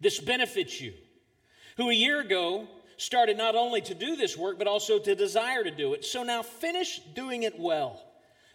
This 0.01 0.21
benefits 0.21 0.81
you, 0.81 0.93
who 1.77 1.91
a 1.91 1.95
year 1.95 2.21
ago 2.21 2.69
started 2.99 3.39
not 3.39 3.55
only 3.55 3.81
to 3.81 3.95
do 3.95 4.17
this 4.17 4.37
work, 4.37 4.59
but 4.59 4.67
also 4.67 4.99
to 4.99 5.15
desire 5.15 5.65
to 5.65 5.71
do 5.71 5.95
it. 5.95 6.05
So 6.05 6.23
now 6.23 6.43
finish 6.43 7.01
doing 7.15 7.45
it 7.45 7.59
well, 7.59 8.03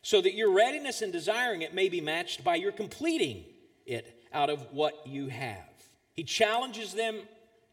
so 0.03 0.21
that 0.21 0.35
your 0.35 0.53
readiness 0.53 1.01
in 1.01 1.11
desiring 1.11 1.63
it 1.63 1.73
may 1.73 1.89
be 1.89 2.01
matched 2.01 2.43
by 2.43 2.55
your 2.55 2.71
completing 2.71 3.45
it 3.85 4.19
out 4.31 4.49
of 4.49 4.59
what 4.71 5.07
you 5.07 5.27
have. 5.29 5.69
He 6.13 6.23
challenges 6.23 6.93
them 6.93 7.19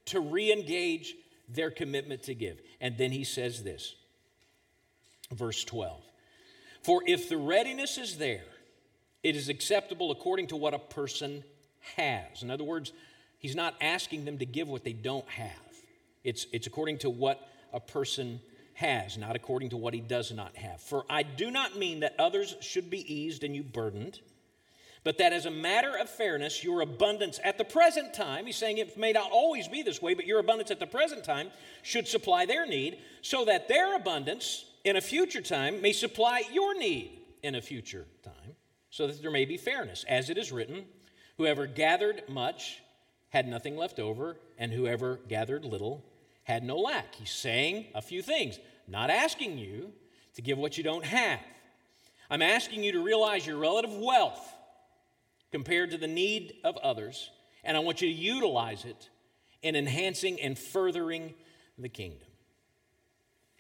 to 0.07 0.21
re 0.21 0.51
engage 0.53 1.15
their 1.49 1.71
commitment 1.71 2.23
to 2.25 2.35
give. 2.35 2.61
And 2.81 2.97
then 2.97 3.11
he 3.11 3.25
says 3.25 3.63
this, 3.63 3.95
verse 5.33 5.65
12 5.65 6.01
For 6.83 7.03
if 7.07 7.29
the 7.29 7.37
readiness 7.37 7.99
is 7.99 8.17
there, 8.17 8.45
it 9.23 9.37
is 9.37 9.49
acceptable 9.49 10.11
according 10.11 10.47
to 10.49 10.57
what 10.57 10.73
a 10.73 10.79
person 10.79 11.45
has. 11.97 12.43
In 12.43 12.51
other 12.51 12.65
words, 12.65 12.93
he's 13.39 13.57
not 13.57 13.75
asking 13.81 14.25
them 14.25 14.39
to 14.39 14.47
give 14.47 14.69
what 14.69 14.85
they 14.85 14.93
don't 14.93 15.29
have. 15.29 15.70
It's, 16.25 16.47
it's 16.53 16.67
according 16.67 16.99
to 16.99 17.11
what 17.11 17.41
a 17.73 17.81
person 17.81 18.41
has, 18.75 19.19
not 19.19 19.37
according 19.37 19.71
to 19.71 19.77
what 19.77 19.95
he 19.95 20.01
does 20.01 20.33
not 20.33 20.57
have. 20.57 20.81
For 20.81 21.05
I 21.09 21.23
do 21.23 21.51
not 21.51 21.77
mean 21.77 22.01
that 22.01 22.15
others 22.19 22.57
should 22.61 22.91
be 22.91 23.13
eased 23.13 23.45
and 23.45 23.55
you 23.55 23.63
burdened, 23.63 24.21
but 25.03 25.19
that 25.19 25.33
as 25.33 25.47
a 25.47 25.51
matter 25.51 25.97
of 25.97 26.11
fairness, 26.11 26.63
your 26.63 26.81
abundance 26.83 27.41
at 27.43 27.59
the 27.59 27.65
present 27.65 28.13
time, 28.13 28.47
he's 28.47 28.57
saying 28.57 28.79
it 28.79 28.99
may 28.99 29.13
not 29.13 29.31
always 29.31 29.69
be 29.69 29.83
this 29.83 30.03
way, 30.03 30.15
but 30.15 30.27
your 30.27 30.41
abundance 30.41 30.71
at 30.71 30.81
the 30.81 30.87
present 30.87 31.25
time 31.25 31.51
should 31.83 32.07
supply 32.07 32.45
their 32.45 32.67
need, 32.67 32.99
so 33.23 33.45
that 33.45 33.69
their 33.69 33.97
abundance 33.97 34.65
in 34.85 34.97
a 34.97 35.01
future 35.01 35.43
time 35.43 35.81
may 35.81 35.93
supply 35.93 36.43
your 36.53 36.79
need 36.79 37.21
in 37.43 37.55
a 37.55 37.63
future 37.63 38.07
time, 38.23 38.57
so 38.91 39.07
that 39.07 39.23
there 39.23 39.31
may 39.31 39.47
be 39.47 39.57
fairness. 39.57 40.05
As 40.09 40.29
it 40.29 40.37
is 40.37 40.53
written, 40.53 40.85
whoever 41.39 41.67
gathered 41.67 42.23
much 42.29 42.83
had 43.31 43.47
nothing 43.47 43.77
left 43.77 43.99
over, 43.99 44.37
and 44.59 44.73
whoever 44.73 45.21
gathered 45.29 45.65
little 45.65 46.05
had 46.51 46.65
no 46.65 46.79
lack. 46.79 47.15
He's 47.15 47.31
saying 47.31 47.87
a 47.95 48.03
few 48.03 48.23
things, 48.23 48.59
not 48.89 49.09
asking 49.09 49.57
you 49.57 49.93
to 50.35 50.43
give 50.43 50.59
what 50.59 50.77
you 50.77 50.83
don't 50.83 51.05
have. 51.05 51.39
I'm 52.29 52.43
asking 52.43 52.83
you 52.83 52.93
to 52.93 53.05
realize 53.05 53.47
your 53.47 53.57
relative 53.57 53.95
wealth 53.95 54.41
compared 55.53 55.93
to 55.93 55.97
the 55.97 56.09
need 56.09 56.55
of 56.65 56.77
others, 56.79 57.31
and 57.63 57.77
I 57.77 57.81
want 57.81 58.03
you 58.03 58.09
to 58.09 58.15
utilize 58.15 58.85
it 58.85 59.11
in 59.63 59.77
enhancing 59.77 60.41
and 60.41 60.59
furthering 60.59 61.35
the 61.79 61.89
kingdom. 61.89 62.27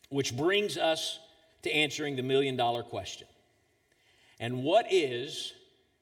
Which 0.09 0.37
brings 0.37 0.77
us 0.77 1.21
to 1.63 1.73
answering 1.73 2.17
the 2.17 2.25
million 2.25 2.57
dollar 2.57 2.83
question. 2.83 3.29
And 4.41 4.65
what 4.65 4.93
is 4.93 5.53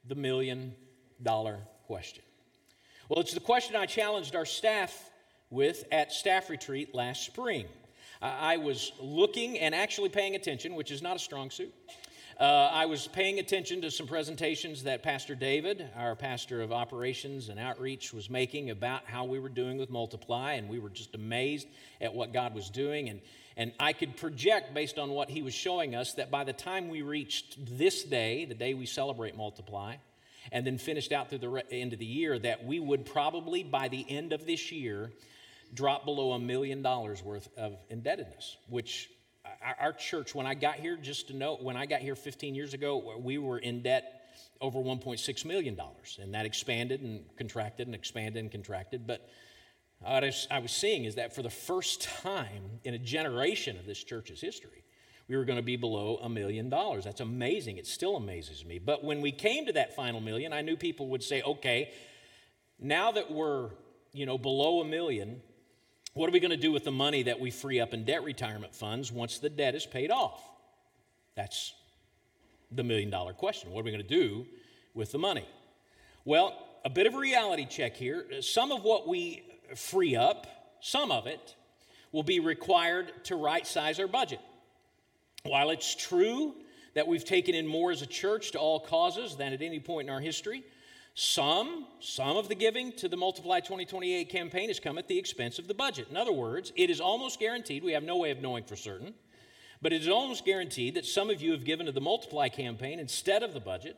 the 0.06 0.14
million 0.14 0.74
dollar 1.22 1.58
question? 1.86 2.24
Well, 3.10 3.20
it's 3.20 3.34
the 3.34 3.40
question 3.40 3.76
I 3.76 3.84
challenged 3.84 4.34
our 4.34 4.46
staff 4.46 5.07
with 5.50 5.84
at 5.90 6.12
staff 6.12 6.50
retreat 6.50 6.94
last 6.94 7.24
spring. 7.24 7.66
I 8.20 8.56
was 8.56 8.92
looking 9.00 9.58
and 9.58 9.74
actually 9.74 10.08
paying 10.08 10.34
attention, 10.34 10.74
which 10.74 10.90
is 10.90 11.02
not 11.02 11.16
a 11.16 11.20
strong 11.20 11.50
suit. 11.50 11.72
Uh, 12.38 12.70
I 12.72 12.86
was 12.86 13.08
paying 13.08 13.40
attention 13.40 13.82
to 13.82 13.90
some 13.90 14.06
presentations 14.06 14.84
that 14.84 15.02
Pastor 15.02 15.34
David, 15.34 15.88
our 15.96 16.14
pastor 16.14 16.60
of 16.62 16.70
operations 16.70 17.48
and 17.48 17.58
outreach, 17.58 18.12
was 18.12 18.30
making 18.30 18.70
about 18.70 19.02
how 19.06 19.24
we 19.24 19.40
were 19.40 19.48
doing 19.48 19.76
with 19.76 19.90
Multiply, 19.90 20.52
and 20.52 20.68
we 20.68 20.78
were 20.78 20.88
just 20.88 21.16
amazed 21.16 21.66
at 22.00 22.14
what 22.14 22.32
God 22.32 22.54
was 22.54 22.70
doing. 22.70 23.08
And, 23.08 23.20
and 23.56 23.72
I 23.80 23.92
could 23.92 24.16
project, 24.16 24.72
based 24.72 25.00
on 25.00 25.10
what 25.10 25.28
he 25.30 25.42
was 25.42 25.52
showing 25.52 25.96
us, 25.96 26.14
that 26.14 26.30
by 26.30 26.44
the 26.44 26.52
time 26.52 26.88
we 26.88 27.02
reached 27.02 27.76
this 27.76 28.04
day, 28.04 28.44
the 28.44 28.54
day 28.54 28.72
we 28.72 28.86
celebrate 28.86 29.36
Multiply, 29.36 29.96
and 30.52 30.64
then 30.64 30.78
finished 30.78 31.10
out 31.10 31.30
through 31.30 31.38
the 31.38 31.64
end 31.72 31.92
of 31.92 31.98
the 31.98 32.06
year, 32.06 32.38
that 32.38 32.64
we 32.64 32.78
would 32.78 33.04
probably, 33.04 33.64
by 33.64 33.88
the 33.88 34.06
end 34.08 34.32
of 34.32 34.46
this 34.46 34.70
year, 34.70 35.10
drop 35.74 36.04
below 36.04 36.32
a 36.32 36.38
million 36.38 36.82
dollars 36.82 37.22
worth 37.22 37.48
of 37.56 37.76
indebtedness, 37.90 38.56
which 38.68 39.10
our, 39.80 39.92
church, 39.92 40.34
when 40.34 40.46
I 40.46 40.54
got 40.54 40.76
here, 40.76 40.96
just 40.96 41.28
to 41.28 41.36
know, 41.36 41.56
when 41.60 41.76
I 41.76 41.86
got 41.86 42.00
here 42.00 42.14
15 42.14 42.54
years 42.54 42.74
ago, 42.74 43.16
we 43.18 43.38
were 43.38 43.58
in 43.58 43.82
debt 43.82 44.22
over 44.60 44.78
$1.6 44.78 45.44
million. 45.44 45.78
And 46.20 46.34
that 46.34 46.46
expanded 46.46 47.00
and 47.00 47.24
contracted 47.36 47.86
and 47.86 47.94
expanded 47.94 48.42
and 48.42 48.50
contracted. 48.50 49.06
But 49.06 49.28
what 50.00 50.24
I 50.50 50.58
was 50.58 50.72
seeing 50.72 51.04
is 51.04 51.16
that 51.16 51.34
for 51.34 51.42
the 51.42 51.50
first 51.50 52.02
time 52.02 52.80
in 52.84 52.94
a 52.94 52.98
generation 52.98 53.76
of 53.78 53.86
this 53.86 54.02
church's 54.02 54.40
history, 54.40 54.84
we 55.28 55.36
were 55.36 55.44
going 55.44 55.58
to 55.58 55.62
be 55.62 55.76
below 55.76 56.18
a 56.22 56.28
million 56.28 56.70
dollars. 56.70 57.04
That's 57.04 57.20
amazing. 57.20 57.76
It 57.76 57.86
still 57.86 58.16
amazes 58.16 58.64
me. 58.64 58.78
But 58.78 59.04
when 59.04 59.20
we 59.20 59.30
came 59.30 59.66
to 59.66 59.72
that 59.74 59.94
final 59.94 60.20
million, 60.20 60.52
I 60.52 60.62
knew 60.62 60.76
people 60.76 61.08
would 61.08 61.22
say, 61.22 61.42
okay, 61.42 61.90
now 62.78 63.12
that 63.12 63.30
we're, 63.30 63.70
you 64.12 64.24
know, 64.24 64.38
below 64.38 64.80
a 64.80 64.84
million, 64.84 65.42
what 66.18 66.28
are 66.28 66.32
we 66.32 66.40
going 66.40 66.50
to 66.50 66.56
do 66.56 66.72
with 66.72 66.82
the 66.82 66.90
money 66.90 67.22
that 67.22 67.38
we 67.38 67.48
free 67.48 67.78
up 67.78 67.94
in 67.94 68.02
debt 68.02 68.24
retirement 68.24 68.74
funds 68.74 69.12
once 69.12 69.38
the 69.38 69.48
debt 69.48 69.76
is 69.76 69.86
paid 69.86 70.10
off? 70.10 70.42
That's 71.36 71.72
the 72.72 72.82
million 72.82 73.08
dollar 73.08 73.32
question. 73.32 73.70
What 73.70 73.82
are 73.82 73.84
we 73.84 73.92
going 73.92 74.02
to 74.02 74.08
do 74.08 74.44
with 74.94 75.12
the 75.12 75.18
money? 75.18 75.46
Well, 76.24 76.60
a 76.84 76.90
bit 76.90 77.06
of 77.06 77.14
a 77.14 77.18
reality 77.18 77.66
check 77.66 77.94
here. 77.94 78.26
Some 78.40 78.72
of 78.72 78.82
what 78.82 79.06
we 79.06 79.44
free 79.76 80.16
up, 80.16 80.48
some 80.80 81.12
of 81.12 81.28
it, 81.28 81.54
will 82.10 82.24
be 82.24 82.40
required 82.40 83.12
to 83.26 83.36
right 83.36 83.64
size 83.64 84.00
our 84.00 84.08
budget. 84.08 84.40
While 85.44 85.70
it's 85.70 85.94
true 85.94 86.52
that 86.94 87.06
we've 87.06 87.24
taken 87.24 87.54
in 87.54 87.64
more 87.64 87.92
as 87.92 88.02
a 88.02 88.06
church 88.06 88.50
to 88.52 88.58
all 88.58 88.80
causes 88.80 89.36
than 89.36 89.52
at 89.52 89.62
any 89.62 89.78
point 89.78 90.08
in 90.08 90.12
our 90.12 90.20
history, 90.20 90.64
some, 91.20 91.84
some 91.98 92.36
of 92.36 92.46
the 92.46 92.54
giving 92.54 92.92
to 92.92 93.08
the 93.08 93.16
Multiply 93.16 93.58
2028 93.58 94.28
campaign 94.28 94.68
has 94.68 94.78
come 94.78 94.98
at 94.98 95.08
the 95.08 95.18
expense 95.18 95.58
of 95.58 95.66
the 95.66 95.74
budget. 95.74 96.06
In 96.08 96.16
other 96.16 96.30
words, 96.30 96.72
it 96.76 96.90
is 96.90 97.00
almost 97.00 97.40
guaranteed, 97.40 97.82
we 97.82 97.90
have 97.90 98.04
no 98.04 98.18
way 98.18 98.30
of 98.30 98.40
knowing 98.40 98.62
for 98.62 98.76
certain, 98.76 99.14
but 99.82 99.92
it 99.92 100.00
is 100.00 100.06
almost 100.06 100.44
guaranteed 100.44 100.94
that 100.94 101.04
some 101.04 101.28
of 101.28 101.42
you 101.42 101.50
have 101.50 101.64
given 101.64 101.86
to 101.86 101.92
the 101.92 102.00
Multiply 102.00 102.48
campaign 102.48 103.00
instead 103.00 103.42
of 103.42 103.52
the 103.52 103.58
budget, 103.58 103.96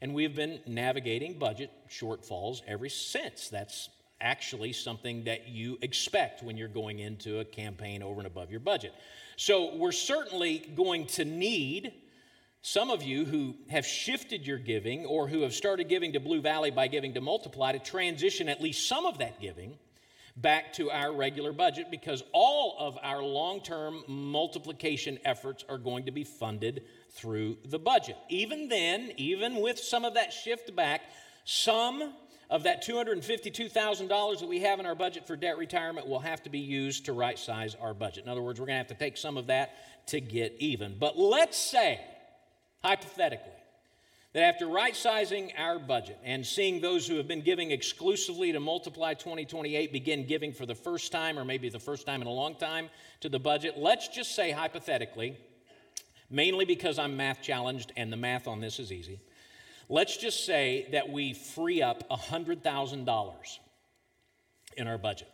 and 0.00 0.14
we 0.14 0.22
have 0.22 0.34
been 0.34 0.60
navigating 0.66 1.38
budget 1.38 1.70
shortfalls 1.90 2.62
ever 2.66 2.88
since. 2.88 3.50
That's 3.50 3.90
actually 4.22 4.72
something 4.72 5.24
that 5.24 5.48
you 5.48 5.76
expect 5.82 6.42
when 6.42 6.56
you're 6.56 6.68
going 6.68 7.00
into 7.00 7.40
a 7.40 7.44
campaign 7.44 8.02
over 8.02 8.18
and 8.20 8.26
above 8.26 8.50
your 8.50 8.60
budget. 8.60 8.94
So 9.36 9.76
we're 9.76 9.92
certainly 9.92 10.72
going 10.74 11.04
to 11.08 11.26
need 11.26 11.92
some 12.62 12.90
of 12.90 13.02
you 13.02 13.24
who 13.24 13.56
have 13.68 13.84
shifted 13.84 14.46
your 14.46 14.58
giving 14.58 15.04
or 15.04 15.26
who 15.26 15.42
have 15.42 15.52
started 15.52 15.88
giving 15.88 16.12
to 16.12 16.20
Blue 16.20 16.40
Valley 16.40 16.70
by 16.70 16.86
giving 16.86 17.12
to 17.14 17.20
Multiply 17.20 17.72
to 17.72 17.80
transition 17.80 18.48
at 18.48 18.62
least 18.62 18.88
some 18.88 19.04
of 19.04 19.18
that 19.18 19.40
giving 19.40 19.76
back 20.36 20.72
to 20.74 20.88
our 20.88 21.12
regular 21.12 21.52
budget 21.52 21.90
because 21.90 22.22
all 22.32 22.76
of 22.78 22.96
our 23.02 23.20
long 23.20 23.60
term 23.60 24.04
multiplication 24.06 25.18
efforts 25.24 25.64
are 25.68 25.76
going 25.76 26.06
to 26.06 26.12
be 26.12 26.22
funded 26.22 26.84
through 27.10 27.58
the 27.64 27.80
budget. 27.80 28.16
Even 28.28 28.68
then, 28.68 29.10
even 29.16 29.60
with 29.60 29.78
some 29.78 30.04
of 30.04 30.14
that 30.14 30.32
shift 30.32 30.74
back, 30.76 31.02
some 31.44 32.14
of 32.48 32.62
that 32.62 32.86
$252,000 32.86 34.38
that 34.38 34.48
we 34.48 34.60
have 34.60 34.78
in 34.78 34.86
our 34.86 34.94
budget 34.94 35.26
for 35.26 35.34
debt 35.34 35.58
retirement 35.58 36.06
will 36.06 36.20
have 36.20 36.42
to 36.44 36.50
be 36.50 36.60
used 36.60 37.06
to 37.06 37.12
right 37.12 37.38
size 37.38 37.74
our 37.74 37.92
budget. 37.92 38.24
In 38.24 38.30
other 38.30 38.42
words, 38.42 38.60
we're 38.60 38.66
going 38.66 38.74
to 38.74 38.88
have 38.88 38.98
to 38.98 39.04
take 39.04 39.16
some 39.16 39.36
of 39.36 39.48
that 39.48 39.74
to 40.06 40.20
get 40.20 40.54
even. 40.60 40.96
But 40.98 41.18
let's 41.18 41.58
say 41.58 42.00
hypothetically, 42.82 43.52
that 44.32 44.42
after 44.42 44.66
right 44.66 44.96
sizing 44.96 45.52
our 45.58 45.78
budget 45.78 46.18
and 46.24 46.46
seeing 46.46 46.80
those 46.80 47.06
who 47.06 47.16
have 47.16 47.28
been 47.28 47.42
giving 47.42 47.70
exclusively 47.70 48.52
to 48.52 48.60
Multiply 48.60 49.14
2028 49.14 49.92
begin 49.92 50.26
giving 50.26 50.52
for 50.52 50.64
the 50.64 50.74
first 50.74 51.12
time, 51.12 51.38
or 51.38 51.44
maybe 51.44 51.68
the 51.68 51.78
first 51.78 52.06
time 52.06 52.22
in 52.22 52.26
a 52.26 52.32
long 52.32 52.54
time, 52.56 52.88
to 53.20 53.28
the 53.28 53.38
budget, 53.38 53.76
let's 53.76 54.08
just 54.08 54.34
say 54.34 54.50
hypothetically, 54.50 55.36
mainly 56.30 56.64
because 56.64 56.98
I'm 56.98 57.16
math 57.16 57.42
challenged 57.42 57.92
and 57.96 58.12
the 58.12 58.16
math 58.16 58.48
on 58.48 58.60
this 58.60 58.78
is 58.78 58.90
easy, 58.90 59.20
let's 59.88 60.16
just 60.16 60.46
say 60.46 60.88
that 60.92 61.10
we 61.10 61.34
free 61.34 61.82
up 61.82 62.08
$100,000 62.08 63.58
in 64.78 64.88
our 64.88 64.98
budget. 64.98 65.28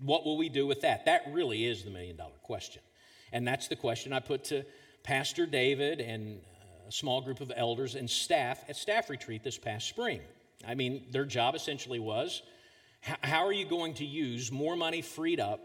What 0.00 0.24
will 0.24 0.36
we 0.36 0.48
do 0.48 0.66
with 0.66 0.80
that? 0.80 1.04
That 1.04 1.22
really 1.30 1.64
is 1.64 1.84
the 1.84 1.90
million 1.90 2.16
dollar 2.16 2.32
question. 2.42 2.82
And 3.32 3.46
that's 3.46 3.68
the 3.68 3.76
question 3.76 4.12
I 4.12 4.18
put 4.18 4.44
to 4.44 4.64
Pastor 5.02 5.46
David 5.46 6.00
and 6.00 6.40
a 6.88 6.92
small 6.92 7.20
group 7.20 7.40
of 7.40 7.52
elders 7.54 7.94
and 7.94 8.08
staff 8.08 8.64
at 8.68 8.76
staff 8.76 9.10
retreat 9.10 9.42
this 9.42 9.58
past 9.58 9.88
spring. 9.88 10.20
I 10.66 10.74
mean, 10.74 11.06
their 11.10 11.24
job 11.24 11.54
essentially 11.54 11.98
was 11.98 12.42
how 13.02 13.44
are 13.44 13.52
you 13.52 13.64
going 13.64 13.94
to 13.94 14.04
use 14.04 14.52
more 14.52 14.76
money 14.76 15.02
freed 15.02 15.40
up 15.40 15.60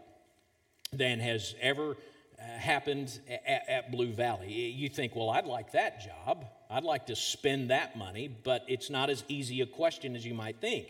than 0.92 1.20
has 1.20 1.54
ever 1.60 1.92
uh, 1.92 2.42
happened 2.42 3.20
at, 3.46 3.68
at, 3.68 3.92
Blue 3.92 4.12
Valley? 4.12 4.52
You 4.52 4.88
think, 4.88 5.14
well, 5.14 5.30
I'd 5.30 5.46
like 5.46 5.72
that 5.72 6.00
job. 6.00 6.46
I'd 6.68 6.82
like 6.82 7.06
to 7.06 7.16
spend 7.16 7.70
that 7.70 7.96
money, 7.96 8.28
but 8.28 8.64
it's 8.66 8.90
not 8.90 9.08
as 9.08 9.22
easy 9.28 9.60
a 9.60 9.66
question 9.66 10.16
as 10.16 10.26
you 10.26 10.34
might 10.34 10.60
think. 10.60 10.88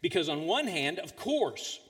Because, 0.00 0.28
on 0.28 0.46
one 0.46 0.66
hand, 0.66 0.98
of 0.98 1.16
course, 1.16 1.80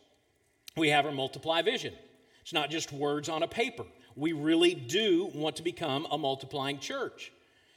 we 0.77 0.89
have 0.89 1.07
our 1.07 1.13
multiply 1.13 1.63
vision. 1.63 1.95
It's 2.43 2.53
not 2.53 2.71
just 2.71 2.93
words 2.93 3.29
on 3.29 3.43
a 3.43 3.49
paper. 3.49 3.85
We 4.17 4.33
really 4.33 4.75
do 4.75 5.31
want 5.35 5.57
to 5.57 5.63
become 5.63 6.07
a 6.11 6.19
multiplying 6.19 6.79
church. 6.79 7.33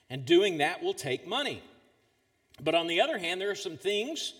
And 0.10 0.26
doing 0.26 0.60
that 0.60 0.84
will 0.84 0.94
take 0.94 1.28
money. 1.28 1.62
But 2.62 2.76
on 2.76 2.88
the 2.88 3.02
other 3.02 3.18
hand, 3.18 3.42
there 3.42 3.52
are 3.52 3.56
some 3.56 3.78
things, 3.78 4.34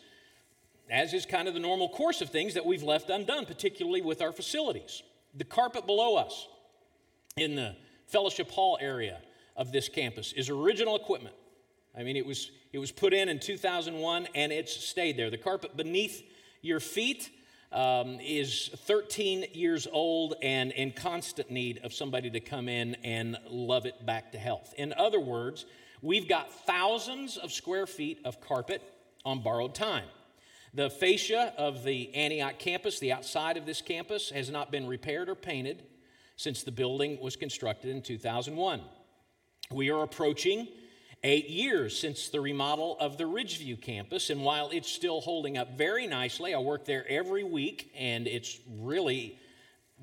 as 0.90 1.14
is 1.14 1.26
kind 1.26 1.48
of 1.48 1.54
the 1.54 1.60
normal 1.60 1.90
course 1.90 2.22
of 2.22 2.30
things, 2.30 2.54
that 2.54 2.66
we've 2.66 2.84
left 2.84 3.10
undone, 3.10 3.46
particularly 3.46 4.02
with 4.02 4.22
our 4.22 4.32
facilities. 4.32 5.04
The 5.36 5.44
carpet 5.44 5.86
below 5.86 6.16
us 6.16 6.48
in 7.36 7.56
the 7.56 7.76
fellowship 8.08 8.50
hall 8.50 8.78
area 8.82 9.20
of 9.56 9.72
this 9.72 9.90
campus 9.90 10.34
is 10.34 10.50
original 10.50 10.96
equipment. 10.96 11.36
I 11.98 12.04
mean, 12.04 12.16
it 12.16 12.26
was, 12.26 12.52
it 12.72 12.80
was 12.80 12.92
put 12.92 13.14
in 13.14 13.28
in 13.28 13.40
2001 13.40 14.28
and 14.36 14.52
it's 14.52 14.74
stayed 14.74 15.18
there. 15.18 15.30
The 15.30 15.38
carpet 15.38 15.76
beneath 15.76 16.24
your 16.62 16.80
feet 16.80 17.30
um, 17.72 18.20
is 18.22 18.70
13 18.86 19.46
years 19.54 19.88
old 19.92 20.36
and 20.42 20.72
in 20.72 20.92
constant 20.92 21.52
need 21.52 21.80
of 21.84 21.94
somebody 21.94 22.30
to 22.30 22.40
come 22.40 22.70
in 22.70 22.96
and 23.04 23.38
love 23.50 23.86
it 23.86 24.06
back 24.06 24.32
to 24.32 24.38
health. 24.38 24.74
In 24.78 24.94
other 24.94 25.20
words, 25.20 25.66
we've 26.02 26.28
got 26.28 26.52
thousands 26.66 27.38
of 27.38 27.52
square 27.52 27.88
feet 27.88 28.20
of 28.24 28.40
carpet 28.40 28.82
on 29.26 29.42
borrowed 29.42 29.76
time. 29.76 30.06
The 30.74 30.90
fascia 30.90 31.54
of 31.58 31.84
the 31.84 32.14
Antioch 32.14 32.60
campus, 32.60 33.00
the 33.00 33.12
outside 33.12 33.58
of 33.58 33.66
this 33.66 33.82
campus, 33.82 34.30
has 34.30 34.50
not 34.50 34.72
been 34.72 34.88
repaired 34.88 35.30
or 35.30 35.36
painted 35.36 35.84
since 36.36 36.64
the 36.64 36.72
building 36.72 37.20
was 37.20 37.36
constructed 37.36 37.90
in 37.90 38.02
2001. 38.02 38.82
We 39.72 39.90
are 39.90 40.04
approaching 40.04 40.68
eight 41.24 41.50
years 41.50 41.98
since 41.98 42.30
the 42.30 42.40
remodel 42.40 42.98
of 43.00 43.18
the 43.18 43.24
Ridgeview 43.24 43.82
campus. 43.82 44.30
And 44.30 44.44
while 44.44 44.70
it's 44.72 44.92
still 44.92 45.22
holding 45.22 45.58
up 45.58 45.78
very 45.78 46.08
nicely, 46.08 46.54
I 46.54 46.60
work 46.60 46.86
there 46.86 47.06
every 47.10 47.44
week 47.44 47.92
and 47.98 48.28
it's 48.28 48.60
really 48.80 49.40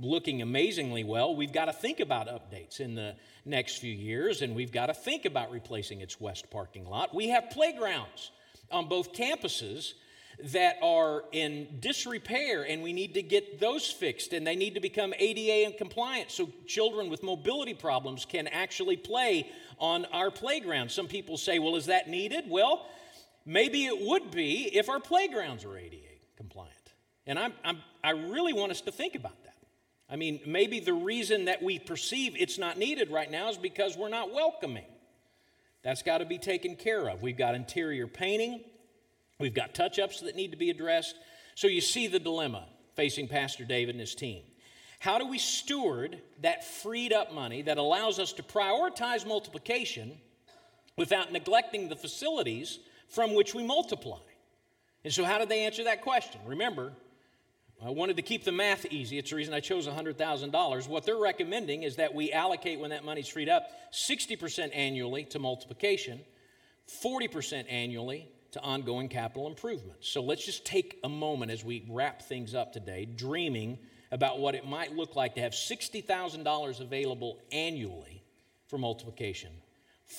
looking 0.00 0.42
amazingly 0.42 1.04
well. 1.04 1.36
We've 1.36 1.52
got 1.52 1.66
to 1.66 1.72
think 1.72 2.00
about 2.00 2.26
updates 2.26 2.80
in 2.80 2.94
the 2.94 3.14
next 3.44 3.78
few 3.78 3.92
years 3.92 4.42
and 4.42 4.54
we've 4.54 4.72
got 4.72 4.86
to 4.86 4.94
think 4.94 5.24
about 5.24 5.50
replacing 5.52 6.00
its 6.00 6.20
west 6.20 6.50
parking 6.50 6.84
lot. 6.84 7.14
We 7.14 7.28
have 7.28 7.50
playgrounds 7.50 8.30
on 8.70 8.88
both 8.88 9.12
campuses 9.12 9.94
that 10.42 10.76
are 10.82 11.24
in 11.32 11.68
disrepair 11.80 12.62
and 12.62 12.82
we 12.82 12.92
need 12.92 13.14
to 13.14 13.22
get 13.22 13.60
those 13.60 13.90
fixed 13.90 14.32
and 14.32 14.46
they 14.46 14.56
need 14.56 14.74
to 14.74 14.80
become 14.80 15.14
ADA 15.18 15.66
and 15.66 15.76
compliant 15.76 16.30
so 16.30 16.50
children 16.66 17.08
with 17.08 17.22
mobility 17.22 17.74
problems 17.74 18.24
can 18.24 18.48
actually 18.48 18.96
play 18.96 19.48
on 19.78 20.04
our 20.06 20.30
playground. 20.30 20.90
Some 20.90 21.06
people 21.06 21.36
say, 21.36 21.58
well, 21.58 21.76
is 21.76 21.86
that 21.86 22.08
needed? 22.08 22.44
Well, 22.48 22.86
maybe 23.46 23.86
it 23.86 24.00
would 24.00 24.30
be 24.30 24.70
if 24.76 24.88
our 24.88 25.00
playgrounds 25.00 25.64
are 25.64 25.76
ADA 25.76 25.96
compliant. 26.36 26.72
And 27.26 27.38
I'm, 27.38 27.52
I'm, 27.64 27.78
i 28.02 28.10
really 28.10 28.52
want 28.52 28.70
us 28.70 28.80
to 28.82 28.92
think 28.92 29.14
about 29.14 29.42
that. 29.44 29.54
I 30.10 30.16
mean, 30.16 30.40
maybe 30.46 30.80
the 30.80 30.92
reason 30.92 31.46
that 31.46 31.62
we 31.62 31.78
perceive 31.78 32.34
it's 32.36 32.58
not 32.58 32.76
needed 32.76 33.10
right 33.10 33.30
now 33.30 33.48
is 33.48 33.56
because 33.56 33.96
we're 33.96 34.10
not 34.10 34.32
welcoming. 34.32 34.84
That's 35.82 36.02
got 36.02 36.18
to 36.18 36.24
be 36.24 36.38
taken 36.38 36.76
care 36.76 37.08
of. 37.08 37.22
We've 37.22 37.36
got 37.36 37.54
interior 37.54 38.06
painting, 38.06 38.62
We've 39.38 39.54
got 39.54 39.74
touch 39.74 39.98
ups 39.98 40.20
that 40.20 40.36
need 40.36 40.52
to 40.52 40.56
be 40.56 40.70
addressed. 40.70 41.14
So 41.54 41.66
you 41.66 41.80
see 41.80 42.06
the 42.06 42.18
dilemma 42.18 42.66
facing 42.94 43.28
Pastor 43.28 43.64
David 43.64 43.94
and 43.94 44.00
his 44.00 44.14
team. 44.14 44.42
How 45.00 45.18
do 45.18 45.26
we 45.26 45.38
steward 45.38 46.20
that 46.40 46.64
freed 46.64 47.12
up 47.12 47.32
money 47.32 47.62
that 47.62 47.76
allows 47.76 48.18
us 48.18 48.32
to 48.34 48.42
prioritize 48.42 49.26
multiplication 49.26 50.12
without 50.96 51.32
neglecting 51.32 51.88
the 51.88 51.96
facilities 51.96 52.78
from 53.08 53.34
which 53.34 53.54
we 53.54 53.64
multiply? 53.64 54.20
And 55.04 55.12
so, 55.12 55.24
how 55.24 55.38
did 55.38 55.50
they 55.50 55.66
answer 55.66 55.84
that 55.84 56.00
question? 56.00 56.40
Remember, 56.46 56.92
I 57.84 57.90
wanted 57.90 58.16
to 58.16 58.22
keep 58.22 58.44
the 58.44 58.52
math 58.52 58.86
easy. 58.86 59.18
It's 59.18 59.28
the 59.28 59.36
reason 59.36 59.52
I 59.52 59.60
chose 59.60 59.86
$100,000. 59.86 60.88
What 60.88 61.04
they're 61.04 61.16
recommending 61.16 61.82
is 61.82 61.96
that 61.96 62.14
we 62.14 62.32
allocate, 62.32 62.80
when 62.80 62.90
that 62.90 63.04
money's 63.04 63.28
freed 63.28 63.50
up, 63.50 63.68
60% 63.92 64.70
annually 64.72 65.24
to 65.24 65.38
multiplication, 65.38 66.20
40% 67.04 67.66
annually 67.68 68.28
to 68.54 68.62
ongoing 68.62 69.08
capital 69.08 69.46
improvements. 69.46 70.08
So 70.08 70.22
let's 70.22 70.44
just 70.44 70.64
take 70.64 70.98
a 71.04 71.08
moment 71.08 71.50
as 71.50 71.64
we 71.64 71.84
wrap 71.88 72.22
things 72.22 72.54
up 72.54 72.72
today, 72.72 73.04
dreaming 73.04 73.78
about 74.10 74.38
what 74.38 74.54
it 74.54 74.66
might 74.66 74.94
look 74.94 75.16
like 75.16 75.34
to 75.34 75.40
have 75.40 75.52
$60,000 75.52 76.80
available 76.80 77.38
annually 77.50 78.22
for 78.68 78.78
multiplication, 78.78 79.50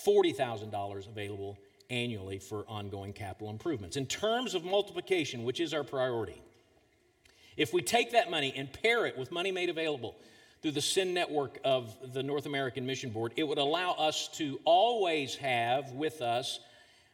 $40,000 0.05 1.07
available 1.07 1.57
annually 1.89 2.37
for 2.37 2.65
ongoing 2.67 3.13
capital 3.13 3.49
improvements. 3.49 3.95
In 3.95 4.05
terms 4.05 4.53
of 4.53 4.65
multiplication, 4.65 5.45
which 5.45 5.61
is 5.61 5.73
our 5.73 5.85
priority, 5.85 6.41
if 7.55 7.73
we 7.73 7.81
take 7.81 8.11
that 8.11 8.29
money 8.29 8.53
and 8.55 8.71
pair 8.71 9.05
it 9.05 9.17
with 9.17 9.31
money 9.31 9.51
made 9.51 9.69
available 9.69 10.15
through 10.61 10.71
the 10.71 10.81
SEND 10.81 11.13
network 11.13 11.59
of 11.63 11.95
the 12.13 12.21
North 12.21 12.47
American 12.47 12.85
Mission 12.85 13.11
Board, 13.11 13.31
it 13.37 13.43
would 13.47 13.59
allow 13.59 13.91
us 13.93 14.27
to 14.33 14.59
always 14.65 15.35
have 15.35 15.91
with 15.91 16.21
us 16.21 16.59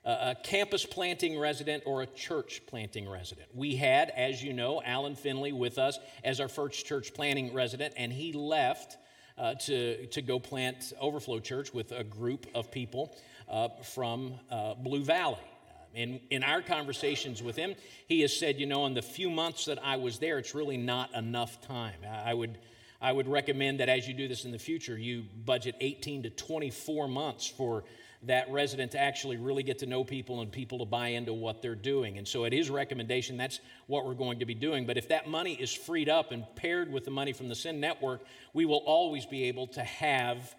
a 0.03 0.35
campus 0.43 0.85
planting 0.85 1.37
resident 1.37 1.83
or 1.85 2.01
a 2.01 2.07
church 2.07 2.61
planting 2.65 3.07
resident. 3.07 3.47
We 3.53 3.75
had, 3.75 4.09
as 4.09 4.43
you 4.43 4.51
know, 4.51 4.81
Alan 4.83 5.15
Finley 5.15 5.51
with 5.51 5.77
us 5.77 5.99
as 6.23 6.39
our 6.39 6.47
first 6.47 6.85
church 6.85 7.13
planting 7.13 7.53
resident, 7.53 7.93
and 7.97 8.11
he 8.11 8.33
left 8.33 8.97
uh, 9.37 9.55
to, 9.55 10.07
to 10.07 10.21
go 10.21 10.39
plant 10.39 10.93
Overflow 10.99 11.39
Church 11.39 11.73
with 11.73 11.91
a 11.91 12.03
group 12.03 12.47
of 12.55 12.71
people 12.71 13.15
uh, 13.49 13.69
from 13.83 14.33
uh, 14.49 14.73
Blue 14.75 15.03
Valley. 15.03 15.37
In, 15.93 16.21
in 16.29 16.43
our 16.43 16.61
conversations 16.61 17.43
with 17.43 17.55
him, 17.55 17.75
he 18.07 18.21
has 18.21 18.35
said, 18.35 18.59
you 18.59 18.65
know, 18.65 18.85
in 18.85 18.93
the 18.93 19.01
few 19.01 19.29
months 19.29 19.65
that 19.65 19.77
I 19.83 19.97
was 19.97 20.19
there, 20.19 20.39
it's 20.39 20.55
really 20.55 20.77
not 20.77 21.13
enough 21.13 21.61
time. 21.67 21.95
I 22.09 22.33
would, 22.33 22.57
I 23.01 23.11
would 23.11 23.27
recommend 23.27 23.81
that 23.81 23.89
as 23.89 24.07
you 24.07 24.13
do 24.13 24.27
this 24.27 24.45
in 24.45 24.51
the 24.51 24.59
future, 24.59 24.97
you 24.97 25.25
budget 25.45 25.75
18 25.81 26.23
to 26.23 26.29
24 26.29 27.09
months 27.09 27.45
for 27.45 27.83
that 28.23 28.51
resident 28.51 28.91
to 28.91 28.99
actually 28.99 29.37
really 29.37 29.63
get 29.63 29.79
to 29.79 29.85
know 29.85 30.03
people 30.03 30.41
and 30.41 30.51
people 30.51 30.79
to 30.79 30.85
buy 30.85 31.09
into 31.09 31.33
what 31.33 31.61
they're 31.61 31.73
doing. 31.73 32.17
And 32.17 32.27
so, 32.27 32.45
at 32.45 32.53
his 32.53 32.69
recommendation, 32.69 33.37
that's 33.37 33.59
what 33.87 34.05
we're 34.05 34.13
going 34.13 34.39
to 34.39 34.45
be 34.45 34.53
doing. 34.53 34.85
But 34.85 34.97
if 34.97 35.07
that 35.09 35.27
money 35.27 35.53
is 35.53 35.73
freed 35.73 36.09
up 36.09 36.31
and 36.31 36.45
paired 36.55 36.91
with 36.91 37.03
the 37.03 37.11
money 37.11 37.33
from 37.33 37.49
the 37.49 37.55
SEND 37.55 37.81
network, 37.81 38.21
we 38.53 38.65
will 38.65 38.83
always 38.85 39.25
be 39.25 39.45
able 39.45 39.67
to 39.67 39.83
have 39.83 40.55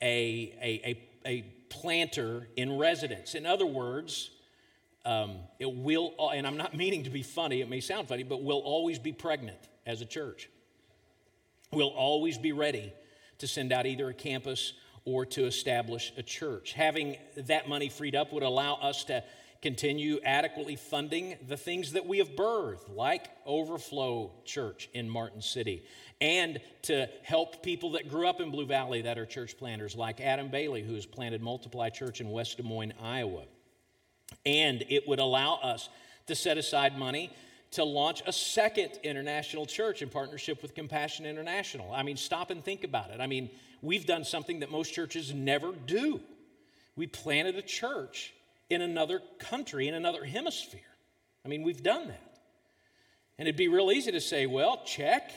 a, 0.00 0.54
a, 0.62 0.98
a, 1.26 1.28
a 1.28 1.42
planter 1.68 2.48
in 2.56 2.78
residence. 2.78 3.34
In 3.34 3.46
other 3.46 3.66
words, 3.66 4.30
um, 5.04 5.36
it 5.58 5.72
will, 5.72 6.14
and 6.32 6.46
I'm 6.46 6.56
not 6.56 6.76
meaning 6.76 7.04
to 7.04 7.10
be 7.10 7.22
funny, 7.22 7.60
it 7.60 7.68
may 7.68 7.80
sound 7.80 8.08
funny, 8.08 8.22
but 8.22 8.42
we'll 8.42 8.58
always 8.58 8.98
be 8.98 9.12
pregnant 9.12 9.58
as 9.84 10.00
a 10.00 10.06
church. 10.06 10.48
We'll 11.72 11.88
always 11.88 12.38
be 12.38 12.52
ready 12.52 12.92
to 13.38 13.48
send 13.48 13.72
out 13.72 13.86
either 13.86 14.08
a 14.08 14.14
campus 14.14 14.74
or 15.04 15.26
to 15.26 15.46
establish 15.46 16.12
a 16.16 16.22
church. 16.22 16.72
Having 16.72 17.16
that 17.36 17.68
money 17.68 17.88
freed 17.88 18.14
up 18.14 18.32
would 18.32 18.42
allow 18.42 18.74
us 18.74 19.04
to 19.04 19.22
continue 19.62 20.18
adequately 20.24 20.74
funding 20.74 21.36
the 21.46 21.56
things 21.56 21.92
that 21.92 22.04
we 22.06 22.18
have 22.18 22.30
birthed, 22.30 22.94
like 22.94 23.28
Overflow 23.46 24.32
Church 24.44 24.88
in 24.92 25.08
Martin 25.08 25.40
City, 25.40 25.84
and 26.20 26.60
to 26.82 27.08
help 27.22 27.62
people 27.62 27.92
that 27.92 28.08
grew 28.08 28.26
up 28.26 28.40
in 28.40 28.50
Blue 28.50 28.66
Valley 28.66 29.02
that 29.02 29.18
are 29.18 29.26
church 29.26 29.56
planters, 29.56 29.94
like 29.94 30.20
Adam 30.20 30.50
Bailey, 30.50 30.82
who 30.82 30.94
has 30.94 31.06
planted 31.06 31.42
Multiply 31.42 31.90
Church 31.90 32.20
in 32.20 32.30
West 32.30 32.56
Des 32.56 32.64
Moines, 32.64 32.92
Iowa. 33.00 33.44
And 34.44 34.84
it 34.88 35.06
would 35.06 35.20
allow 35.20 35.56
us 35.56 35.88
to 36.26 36.34
set 36.34 36.58
aside 36.58 36.98
money 36.98 37.30
to 37.72 37.84
launch 37.84 38.22
a 38.26 38.32
second 38.32 38.90
international 39.02 39.64
church 39.64 40.02
in 40.02 40.08
partnership 40.08 40.60
with 40.60 40.74
Compassion 40.74 41.24
International. 41.24 41.92
I 41.92 42.02
mean, 42.02 42.16
stop 42.16 42.50
and 42.50 42.64
think 42.64 42.84
about 42.84 43.10
it. 43.10 43.20
I 43.20 43.26
mean, 43.26 43.50
we've 43.82 44.06
done 44.06 44.24
something 44.24 44.60
that 44.60 44.70
most 44.70 44.94
churches 44.94 45.34
never 45.34 45.72
do. 45.72 46.20
We 46.96 47.06
planted 47.06 47.56
a 47.56 47.62
church 47.62 48.32
in 48.70 48.80
another 48.80 49.20
country, 49.38 49.88
in 49.88 49.94
another 49.94 50.24
hemisphere. 50.24 50.80
I 51.44 51.48
mean, 51.48 51.62
we've 51.62 51.82
done 51.82 52.08
that. 52.08 52.38
And 53.38 53.48
it'd 53.48 53.58
be 53.58 53.68
real 53.68 53.90
easy 53.90 54.12
to 54.12 54.20
say, 54.20 54.46
well, 54.46 54.82
check. 54.84 55.32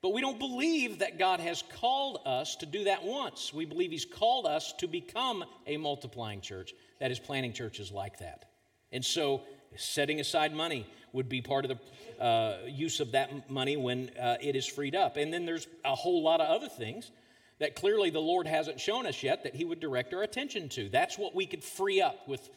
But 0.00 0.12
we 0.12 0.20
don't 0.20 0.38
believe 0.38 1.00
that 1.00 1.18
God 1.18 1.40
has 1.40 1.62
called 1.80 2.20
us 2.24 2.56
to 2.56 2.66
do 2.66 2.84
that 2.84 3.04
once. 3.04 3.52
We 3.52 3.64
believe 3.64 3.90
He's 3.90 4.04
called 4.04 4.46
us 4.46 4.72
to 4.78 4.86
become 4.86 5.44
a 5.66 5.76
multiplying 5.76 6.40
church 6.40 6.74
that 7.00 7.10
is 7.10 7.18
planting 7.18 7.52
churches 7.52 7.90
like 7.90 8.18
that. 8.20 8.48
And 8.92 9.04
so, 9.04 9.42
setting 9.76 10.20
aside 10.20 10.54
money 10.54 10.86
would 11.12 11.28
be 11.28 11.42
part 11.42 11.64
of 11.64 11.72
the 11.76 12.22
uh, 12.22 12.58
use 12.66 13.00
of 13.00 13.12
that 13.12 13.50
money 13.50 13.76
when 13.76 14.10
uh, 14.20 14.36
it 14.40 14.54
is 14.54 14.66
freed 14.66 14.94
up. 14.94 15.16
And 15.16 15.32
then 15.32 15.44
there's 15.44 15.66
a 15.84 15.94
whole 15.94 16.22
lot 16.22 16.40
of 16.40 16.48
other 16.48 16.68
things 16.68 17.10
that 17.58 17.74
clearly 17.74 18.10
the 18.10 18.20
Lord 18.20 18.46
hasn't 18.46 18.80
shown 18.80 19.06
us 19.06 19.22
yet 19.22 19.42
that 19.44 19.54
He 19.54 19.64
would 19.64 19.80
direct 19.80 20.12
our 20.14 20.22
attention 20.22 20.68
to. 20.70 20.88
That's 20.88 21.18
what 21.18 21.34
we 21.34 21.46
could 21.46 21.64
free 21.64 22.00
up 22.00 22.26
with 22.28 22.48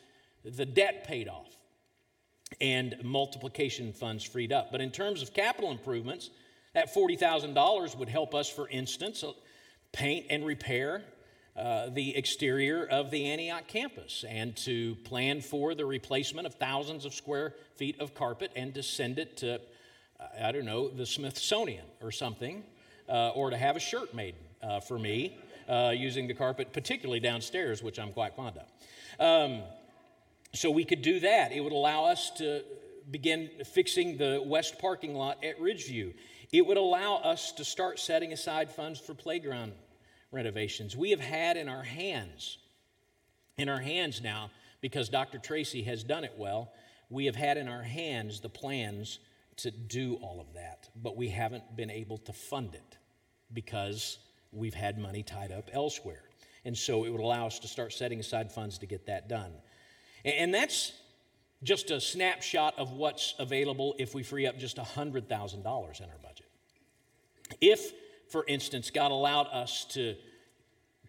the 0.44 0.66
debt 0.66 1.06
paid 1.06 1.28
off 1.28 1.58
and 2.60 2.96
multiplication 3.04 3.94
funds 3.94 4.24
freed 4.24 4.52
up. 4.52 4.72
But 4.72 4.82
in 4.82 4.92
terms 4.92 5.22
of 5.22 5.34
capital 5.34 5.72
improvements, 5.72 6.30
that 6.74 6.94
$40,000 6.94 7.98
would 7.98 8.10
help 8.10 8.36
us, 8.36 8.50
for 8.50 8.68
instance, 8.70 9.24
uh, 9.24 9.32
paint 9.92 10.28
and 10.30 10.46
repair 10.46 11.04
uh, 11.56 11.90
the 11.90 12.16
exterior 12.16 12.86
of 12.86 13.12
the 13.12 13.26
Antioch 13.26 13.68
campus 13.68 14.24
and 14.28 14.56
to 14.56 14.96
plan 15.04 15.42
for 15.42 15.74
the 15.74 15.86
replacement 15.86 16.48
of 16.48 16.56
thousands 16.56 17.06
of 17.06 17.14
square 17.14 17.56
feet 17.76 18.00
of 18.00 18.14
carpet 18.14 18.52
and 18.56 18.74
to 18.76 18.84
send 18.84 19.20
it 19.20 19.38
to, 19.38 19.60
I 20.40 20.52
don't 20.52 20.66
know, 20.66 20.90
the 20.90 21.06
Smithsonian 21.06 21.86
or 22.02 22.12
something, 22.12 22.64
uh, 23.10 23.30
or 23.30 23.50
to 23.50 23.58
have 23.58 23.76
a 23.76 23.80
shirt 23.80 24.14
made 24.14 24.36
uh, 24.62 24.80
for 24.80 25.00
me 25.00 25.38
uh, 25.68 25.94
using 25.96 26.28
the 26.28 26.34
carpet, 26.34 26.74
particularly 26.74 27.20
downstairs, 27.20 27.84
which 27.84 28.00
I'm 28.00 28.12
quite 28.12 28.36
fond 28.36 28.58
of. 28.58 28.66
Um, 29.20 29.62
so 30.54 30.72
we 30.72 30.84
could 30.84 31.02
do 31.02 31.20
that. 31.20 31.52
It 31.52 31.62
would 31.62 31.74
allow 31.74 32.06
us 32.06 32.32
to 32.38 32.64
begin 33.12 33.50
fixing 33.66 34.18
the 34.18 34.42
west 34.46 34.80
parking 34.80 35.14
lot 35.14 35.44
at 35.44 35.60
Ridgeview. 35.60 36.14
It 36.52 36.66
would 36.66 36.78
allow 36.78 37.18
us 37.18 37.52
to 37.54 37.66
start 37.66 38.00
setting 38.00 38.34
aside 38.34 38.72
funds 38.72 39.00
for 39.00 39.14
playground 39.14 39.74
renovations. 40.32 40.96
We 40.96 41.12
have 41.12 41.20
had 41.20 41.58
in 41.58 41.70
our 41.70 41.84
hands, 41.84 42.58
in 43.58 43.70
our 43.70 43.80
hands 43.80 44.22
now, 44.22 44.52
because 44.82 45.10
Dr. 45.10 45.38
Tracy 45.38 45.84
has 45.84 46.04
done 46.04 46.24
it 46.24 46.34
well, 46.38 46.72
we 47.10 47.26
have 47.26 47.36
had 47.36 47.58
in 47.58 47.68
our 47.68 47.84
hands 47.84 48.40
the 48.40 48.50
plans 48.50 49.20
to 49.58 49.72
do 49.72 50.16
all 50.22 50.40
of 50.40 50.54
that, 50.54 50.90
but 50.96 51.18
we 51.18 51.30
haven't 51.30 51.76
been 51.76 51.90
able 51.92 52.18
to 52.20 52.34
fund 52.34 52.74
it 52.74 52.98
because 53.52 54.18
we've 54.52 54.74
had 54.74 54.98
money 54.98 55.24
tied 55.24 55.52
up 55.52 55.70
elsewhere. 55.74 56.24
And 56.66 56.78
so 56.78 57.06
it 57.06 57.10
would 57.10 57.22
allow 57.22 57.48
us 57.48 57.60
to 57.60 57.68
start 57.68 57.94
setting 57.94 58.20
aside 58.20 58.52
funds 58.52 58.78
to 58.80 58.86
get 58.86 59.06
that 59.06 59.30
done. 59.30 59.52
And 60.26 60.54
that's 60.54 60.92
just 61.64 61.92
a 61.92 62.00
snapshot 62.00 62.78
of 62.78 62.94
what's 62.94 63.34
available 63.40 63.96
if 63.98 64.14
we 64.14 64.24
free 64.24 64.46
up 64.48 64.58
just 64.58 64.78
$100,000 64.78 65.56
in 65.56 65.64
our 65.66 66.18
budget. 66.22 66.48
If, 67.62 67.92
for 68.30 68.46
instance, 68.48 68.92
God 68.92 69.12
allowed 69.12 69.48
us 69.48 69.86
to, 69.92 70.16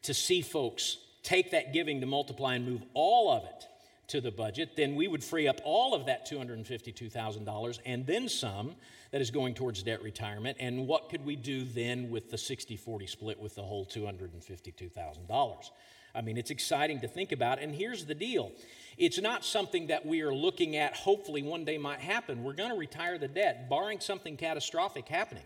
to 0.02 0.14
see 0.14 0.42
folks 0.42 0.98
take 1.22 1.50
that 1.50 1.72
giving 1.72 2.00
to 2.00 2.06
multiply 2.06 2.54
and 2.54 2.66
move 2.66 2.82
all 2.94 3.30
of 3.30 3.44
it 3.44 3.66
to 4.10 4.20
the 4.20 4.30
budget, 4.30 4.76
then 4.76 4.94
we 4.94 5.08
would 5.08 5.24
free 5.24 5.48
up 5.48 5.60
all 5.64 5.94
of 5.94 6.06
that 6.06 6.28
$252,000 6.28 7.78
and 7.86 8.06
then 8.06 8.28
some 8.28 8.74
that 9.10 9.20
is 9.20 9.30
going 9.30 9.54
towards 9.54 9.82
debt 9.82 10.02
retirement. 10.02 10.56
And 10.60 10.86
what 10.86 11.08
could 11.08 11.24
we 11.24 11.36
do 11.36 11.64
then 11.64 12.10
with 12.10 12.30
the 12.30 12.38
60 12.38 12.76
40 12.76 13.06
split 13.06 13.40
with 13.40 13.54
the 13.54 13.62
whole 13.62 13.86
$252,000? 13.86 15.70
I 16.14 16.22
mean, 16.22 16.36
it's 16.36 16.50
exciting 16.50 17.00
to 17.00 17.08
think 17.08 17.32
about. 17.32 17.60
And 17.60 17.74
here's 17.74 18.04
the 18.04 18.14
deal 18.14 18.52
it's 18.98 19.20
not 19.20 19.44
something 19.44 19.86
that 19.86 20.04
we 20.04 20.20
are 20.22 20.34
looking 20.34 20.76
at, 20.76 20.94
hopefully, 20.94 21.42
one 21.42 21.64
day 21.64 21.78
might 21.78 22.00
happen. 22.00 22.44
We're 22.44 22.52
going 22.52 22.70
to 22.70 22.76
retire 22.76 23.16
the 23.18 23.28
debt, 23.28 23.70
barring 23.70 24.00
something 24.00 24.36
catastrophic 24.36 25.08
happening 25.08 25.44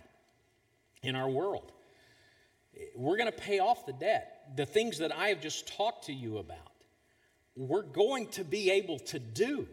in 1.03 1.15
our 1.15 1.29
world. 1.29 1.71
We're 2.97 3.17
going 3.17 3.31
to 3.31 3.39
pay 3.39 3.61
off 3.61 3.87
the 3.87 3.93
debt. 3.93 4.57
The 4.57 4.67
things 4.67 4.99
that 4.99 5.15
I 5.15 5.29
have 5.29 5.41
just 5.41 5.69
talked 5.69 6.07
to 6.07 6.13
you 6.13 6.39
about, 6.39 6.73
we're 7.57 7.83
going 7.83 8.29
to 8.29 8.45
be 8.45 8.71
able 8.71 8.99
to 8.99 9.19
do. 9.19 9.67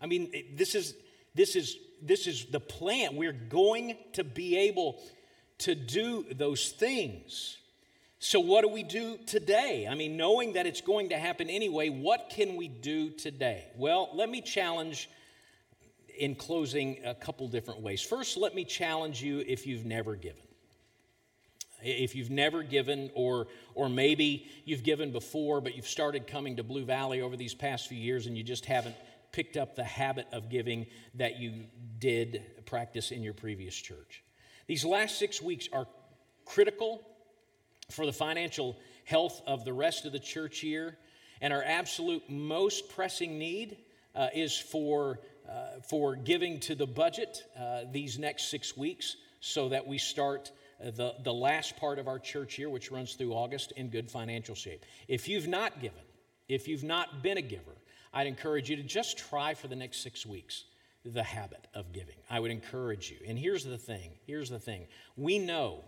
I 0.00 0.06
mean, 0.06 0.32
this 0.54 0.74
is 0.74 0.94
this 1.34 1.56
is 1.56 1.76
this 2.02 2.26
is 2.26 2.46
the 2.46 2.60
plan. 2.60 3.16
We're 3.16 3.32
going 3.32 3.96
to 4.12 4.24
be 4.24 4.56
able 4.56 5.02
to 5.58 5.74
do 5.74 6.24
those 6.32 6.70
things. 6.70 7.58
So, 8.18 8.40
what 8.40 8.62
do 8.62 8.68
we 8.68 8.82
do 8.82 9.18
today? 9.26 9.86
I 9.88 9.94
mean, 9.94 10.16
knowing 10.16 10.54
that 10.54 10.66
it's 10.66 10.80
going 10.80 11.10
to 11.10 11.18
happen 11.18 11.50
anyway, 11.50 11.90
what 11.90 12.30
can 12.30 12.56
we 12.56 12.68
do 12.68 13.10
today? 13.10 13.64
Well, 13.76 14.10
let 14.14 14.30
me 14.30 14.40
challenge 14.40 15.10
in 16.18 16.34
closing 16.34 16.98
a 17.04 17.14
couple 17.14 17.46
different 17.48 17.80
ways. 17.82 18.02
First, 18.02 18.36
let 18.36 18.54
me 18.54 18.64
challenge 18.64 19.22
you 19.22 19.44
if 19.46 19.66
you've 19.66 19.84
never 19.84 20.16
given. 20.16 20.45
If 21.86 22.14
you've 22.14 22.30
never 22.30 22.62
given, 22.62 23.10
or, 23.14 23.46
or 23.74 23.88
maybe 23.88 24.46
you've 24.64 24.82
given 24.82 25.12
before, 25.12 25.60
but 25.60 25.76
you've 25.76 25.86
started 25.86 26.26
coming 26.26 26.56
to 26.56 26.64
Blue 26.64 26.84
Valley 26.84 27.20
over 27.20 27.36
these 27.36 27.54
past 27.54 27.88
few 27.88 27.98
years 27.98 28.26
and 28.26 28.36
you 28.36 28.42
just 28.42 28.66
haven't 28.66 28.96
picked 29.32 29.56
up 29.56 29.76
the 29.76 29.84
habit 29.84 30.26
of 30.32 30.48
giving 30.48 30.86
that 31.14 31.38
you 31.38 31.64
did 31.98 32.42
practice 32.64 33.10
in 33.10 33.22
your 33.22 33.34
previous 33.34 33.74
church. 33.74 34.24
These 34.66 34.84
last 34.84 35.18
six 35.18 35.40
weeks 35.40 35.68
are 35.72 35.86
critical 36.44 37.06
for 37.90 38.06
the 38.06 38.12
financial 38.12 38.76
health 39.04 39.40
of 39.46 39.64
the 39.64 39.72
rest 39.72 40.06
of 40.06 40.12
the 40.12 40.18
church 40.18 40.62
year. 40.62 40.96
And 41.40 41.52
our 41.52 41.62
absolute 41.62 42.28
most 42.28 42.88
pressing 42.88 43.38
need 43.38 43.76
uh, 44.14 44.28
is 44.34 44.56
for, 44.58 45.20
uh, 45.48 45.80
for 45.88 46.16
giving 46.16 46.58
to 46.60 46.74
the 46.74 46.86
budget 46.86 47.44
uh, 47.58 47.82
these 47.92 48.18
next 48.18 48.50
six 48.50 48.76
weeks 48.76 49.16
so 49.40 49.68
that 49.68 49.86
we 49.86 49.98
start 49.98 50.50
the, 50.80 51.14
the 51.22 51.32
last 51.32 51.76
part 51.76 51.98
of 51.98 52.08
our 52.08 52.18
church 52.18 52.58
year, 52.58 52.68
which 52.70 52.90
runs 52.90 53.14
through 53.14 53.32
August, 53.32 53.72
in 53.72 53.88
good 53.88 54.10
financial 54.10 54.54
shape. 54.54 54.84
If 55.08 55.28
you've 55.28 55.48
not 55.48 55.80
given, 55.80 56.02
if 56.48 56.68
you've 56.68 56.84
not 56.84 57.22
been 57.22 57.38
a 57.38 57.42
giver, 57.42 57.76
I'd 58.12 58.26
encourage 58.26 58.70
you 58.70 58.76
to 58.76 58.82
just 58.82 59.18
try 59.18 59.54
for 59.54 59.68
the 59.68 59.76
next 59.76 60.02
six 60.02 60.24
weeks 60.24 60.64
the 61.04 61.22
habit 61.22 61.66
of 61.74 61.92
giving. 61.92 62.16
I 62.28 62.40
would 62.40 62.50
encourage 62.50 63.10
you. 63.10 63.18
And 63.26 63.38
here's 63.38 63.64
the 63.64 63.78
thing 63.78 64.10
here's 64.26 64.50
the 64.50 64.58
thing. 64.58 64.86
We 65.16 65.38
know 65.38 65.84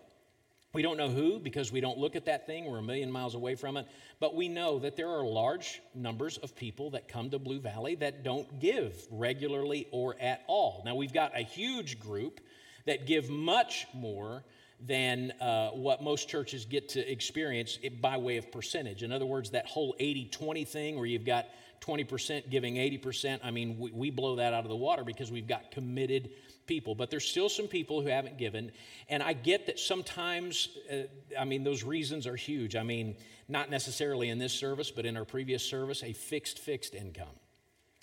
we 0.74 0.82
don't 0.82 0.98
know 0.98 1.08
who 1.08 1.38
because 1.38 1.72
we 1.72 1.80
don't 1.80 1.98
look 1.98 2.14
at 2.14 2.26
that 2.26 2.46
thing. 2.46 2.66
We're 2.66 2.78
a 2.78 2.82
million 2.82 3.10
miles 3.10 3.34
away 3.34 3.54
from 3.54 3.78
it. 3.78 3.86
But 4.20 4.34
we 4.34 4.48
know 4.48 4.78
that 4.80 4.96
there 4.96 5.08
are 5.08 5.24
large 5.24 5.80
numbers 5.94 6.36
of 6.38 6.54
people 6.54 6.90
that 6.90 7.08
come 7.08 7.30
to 7.30 7.38
Blue 7.38 7.58
Valley 7.58 7.94
that 7.96 8.22
don't 8.22 8.60
give 8.60 8.94
regularly 9.10 9.88
or 9.90 10.14
at 10.20 10.42
all. 10.46 10.82
Now, 10.84 10.94
we've 10.94 11.12
got 11.12 11.36
a 11.36 11.42
huge 11.42 11.98
group 11.98 12.40
that 12.84 13.06
give 13.06 13.30
much 13.30 13.86
more 13.94 14.44
than 14.80 15.32
uh, 15.40 15.70
what 15.70 16.02
most 16.02 16.28
churches 16.28 16.64
get 16.64 16.88
to 16.90 17.10
experience 17.10 17.78
by 18.00 18.16
way 18.16 18.36
of 18.36 18.52
percentage. 18.52 19.02
In 19.02 19.12
other 19.12 19.26
words, 19.26 19.50
that 19.50 19.66
whole 19.66 19.94
80 19.98 20.26
20 20.26 20.64
thing 20.64 20.96
where 20.96 21.06
you've 21.06 21.24
got 21.24 21.46
20% 21.80 22.50
giving 22.50 22.74
80%, 22.74 23.40
I 23.42 23.50
mean, 23.50 23.78
we, 23.78 23.90
we 23.90 24.10
blow 24.10 24.36
that 24.36 24.52
out 24.52 24.64
of 24.64 24.68
the 24.68 24.76
water 24.76 25.04
because 25.04 25.30
we've 25.30 25.46
got 25.46 25.70
committed 25.70 26.30
people, 26.66 26.94
but 26.94 27.10
there's 27.10 27.24
still 27.24 27.48
some 27.48 27.66
people 27.66 28.00
who 28.00 28.08
haven't 28.08 28.38
given. 28.38 28.70
And 29.08 29.22
I 29.22 29.32
get 29.32 29.66
that 29.66 29.78
sometimes, 29.78 30.68
uh, 30.92 30.96
I 31.38 31.44
mean, 31.44 31.64
those 31.64 31.82
reasons 31.82 32.26
are 32.26 32.36
huge. 32.36 32.76
I 32.76 32.82
mean, 32.82 33.16
not 33.48 33.70
necessarily 33.70 34.28
in 34.28 34.38
this 34.38 34.52
service, 34.52 34.90
but 34.90 35.06
in 35.06 35.16
our 35.16 35.24
previous 35.24 35.62
service, 35.62 36.02
a 36.02 36.12
fixed, 36.12 36.58
fixed 36.58 36.94
income. 36.94 37.26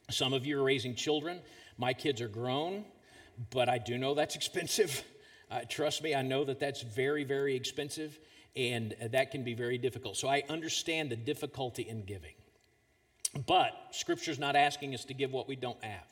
Some 0.10 0.34
of 0.34 0.46
you 0.46 0.60
are 0.60 0.64
raising 0.64 0.96
children. 0.96 1.40
My 1.78 1.94
kids 1.94 2.22
are 2.22 2.28
grown, 2.28 2.86
but 3.50 3.70
I 3.70 3.78
do 3.78 3.98
know 3.98 4.14
that's 4.14 4.36
expensive. 4.36 5.04
Uh, 5.50 5.62
trust 5.70 6.04
me, 6.04 6.16
I 6.16 6.22
know 6.22 6.44
that 6.44 6.60
that's 6.60 6.82
very, 6.82 7.24
very 7.24 7.56
expensive, 7.56 8.20
and 8.56 8.96
that 9.12 9.32
can 9.32 9.44
be 9.44 9.54
very 9.54 9.78
difficult. 9.78 10.18
So 10.18 10.28
I 10.28 10.44
understand 10.50 11.10
the 11.10 11.16
difficulty 11.16 11.84
in 11.84 12.04
giving. 12.04 12.34
But 13.46 13.74
Scripture's 13.92 14.40
not 14.40 14.56
asking 14.56 14.94
us 14.94 15.06
to 15.06 15.14
give 15.14 15.32
what 15.32 15.48
we 15.48 15.56
don't 15.56 15.84
have. 15.84 16.08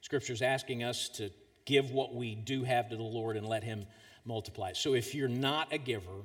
Scripture's 0.00 0.42
asking 0.42 0.82
us 0.82 1.08
to 1.10 1.30
give 1.66 1.90
what 1.90 2.14
we 2.14 2.34
do 2.34 2.64
have 2.64 2.88
to 2.88 2.96
the 2.96 3.02
Lord 3.02 3.36
and 3.36 3.46
let 3.46 3.62
Him 3.62 3.86
multiply. 4.24 4.72
So 4.72 4.94
if 4.94 5.14
you're 5.14 5.28
not 5.28 5.72
a 5.72 5.78
giver, 5.78 6.24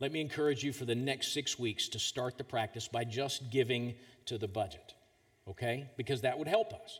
let 0.00 0.12
me 0.12 0.20
encourage 0.20 0.64
you 0.64 0.72
for 0.72 0.84
the 0.84 0.94
next 0.94 1.32
six 1.32 1.58
weeks 1.58 1.88
to 1.88 1.98
start 1.98 2.36
the 2.36 2.44
practice 2.44 2.88
by 2.88 3.04
just 3.04 3.50
giving 3.50 3.94
to 4.26 4.36
the 4.36 4.48
budget, 4.48 4.94
okay? 5.48 5.88
Because 5.96 6.22
that 6.22 6.38
would 6.38 6.48
help 6.48 6.72
us. 6.72 6.98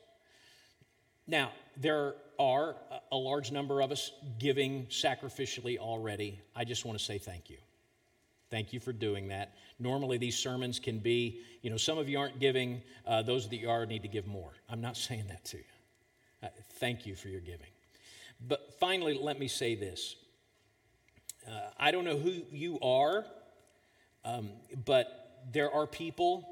Now, 1.27 1.53
there 1.77 2.15
are 2.39 2.77
a 3.11 3.17
large 3.17 3.53
number 3.53 3.81
of 3.81 3.93
us 3.93 4.11
giving 4.39 4.87
sacrificially 4.87 5.79
already. 5.79 6.41
I 6.57 6.65
just 6.65 6.85
want 6.85 6.99
to 6.99 7.05
say 7.05 7.19
thank 7.19 7.51
you. 7.51 7.59
Thank 8.51 8.73
you 8.73 8.81
for 8.81 8.93
doing 8.93 9.29
that. 9.29 9.55
Normally, 9.79 10.19
these 10.19 10.37
sermons 10.37 10.79
can 10.79 10.99
be, 10.99 11.41
you 11.63 11.71
know, 11.71 11.77
some 11.77 11.97
of 11.97 12.09
you 12.09 12.19
aren't 12.19 12.39
giving, 12.39 12.83
uh, 13.07 13.23
those 13.23 13.49
that 13.49 13.57
you 13.57 13.71
are 13.71 13.87
need 13.87 14.03
to 14.03 14.09
give 14.09 14.27
more. 14.27 14.51
I'm 14.69 14.81
not 14.81 14.97
saying 15.09 15.25
that 15.29 15.45
to 15.47 15.59
you. 15.59 15.65
Uh, 16.43 16.49
thank 16.75 17.07
you 17.07 17.15
for 17.15 17.29
your 17.29 17.41
giving. 17.41 17.69
But 18.47 18.75
finally, 18.81 19.15
let 19.15 19.39
me 19.39 19.49
say 19.49 19.75
this 19.75 20.17
uh, 21.49 21.71
I 21.79 21.91
don't 21.91 22.05
know 22.05 22.17
who 22.17 22.43
you 22.51 22.79
are, 22.81 23.25
um, 24.25 24.51
but 24.85 25.41
there 25.53 25.73
are 25.73 25.87
people 25.87 26.52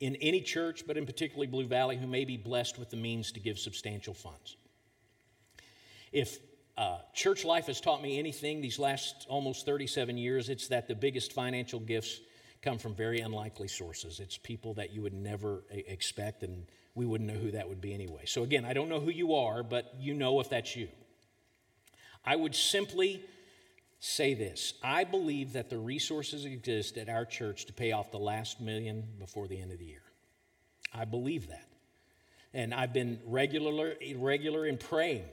in 0.00 0.16
any 0.16 0.40
church, 0.40 0.84
but 0.86 0.96
in 0.96 1.06
particularly 1.06 1.46
Blue 1.46 1.66
Valley, 1.66 1.96
who 1.96 2.06
may 2.06 2.24
be 2.24 2.36
blessed 2.36 2.78
with 2.78 2.90
the 2.90 2.96
means 2.96 3.32
to 3.32 3.40
give 3.40 3.58
substantial 3.58 4.14
funds. 4.14 4.56
If 6.10 6.38
uh, 6.76 6.98
church 7.12 7.44
life 7.44 7.66
has 7.66 7.80
taught 7.80 8.02
me 8.02 8.18
anything 8.18 8.60
these 8.60 8.78
last 8.78 9.26
almost 9.28 9.66
37 9.66 10.16
years, 10.16 10.48
it's 10.48 10.68
that 10.68 10.88
the 10.88 10.94
biggest 10.94 11.32
financial 11.32 11.78
gifts 11.78 12.20
come 12.62 12.78
from 12.78 12.94
very 12.94 13.20
unlikely 13.20 13.68
sources. 13.68 14.20
It's 14.20 14.38
people 14.38 14.74
that 14.74 14.90
you 14.92 15.02
would 15.02 15.14
never 15.14 15.62
expect, 15.70 16.42
and 16.42 16.66
we 16.94 17.04
wouldn't 17.06 17.30
know 17.30 17.38
who 17.38 17.50
that 17.52 17.68
would 17.68 17.80
be 17.80 17.94
anyway. 17.94 18.22
So, 18.26 18.42
again, 18.42 18.64
I 18.64 18.72
don't 18.72 18.88
know 18.88 19.00
who 19.00 19.10
you 19.10 19.34
are, 19.34 19.62
but 19.62 19.94
you 19.98 20.14
know 20.14 20.40
if 20.40 20.48
that's 20.48 20.74
you. 20.74 20.88
I 22.24 22.36
would 22.36 22.54
simply 22.54 23.22
say 24.00 24.34
this 24.34 24.74
I 24.82 25.04
believe 25.04 25.52
that 25.52 25.70
the 25.70 25.78
resources 25.78 26.44
exist 26.44 26.96
at 26.96 27.08
our 27.08 27.24
church 27.24 27.66
to 27.66 27.72
pay 27.72 27.92
off 27.92 28.10
the 28.10 28.18
last 28.18 28.60
million 28.60 29.06
before 29.18 29.46
the 29.46 29.60
end 29.60 29.70
of 29.70 29.78
the 29.78 29.84
year. 29.84 30.02
I 30.92 31.04
believe 31.04 31.48
that. 31.48 31.68
And 32.52 32.74
I've 32.74 32.92
been 32.92 33.20
regular, 33.26 33.94
regular 34.16 34.66
in 34.66 34.76
praying 34.76 35.24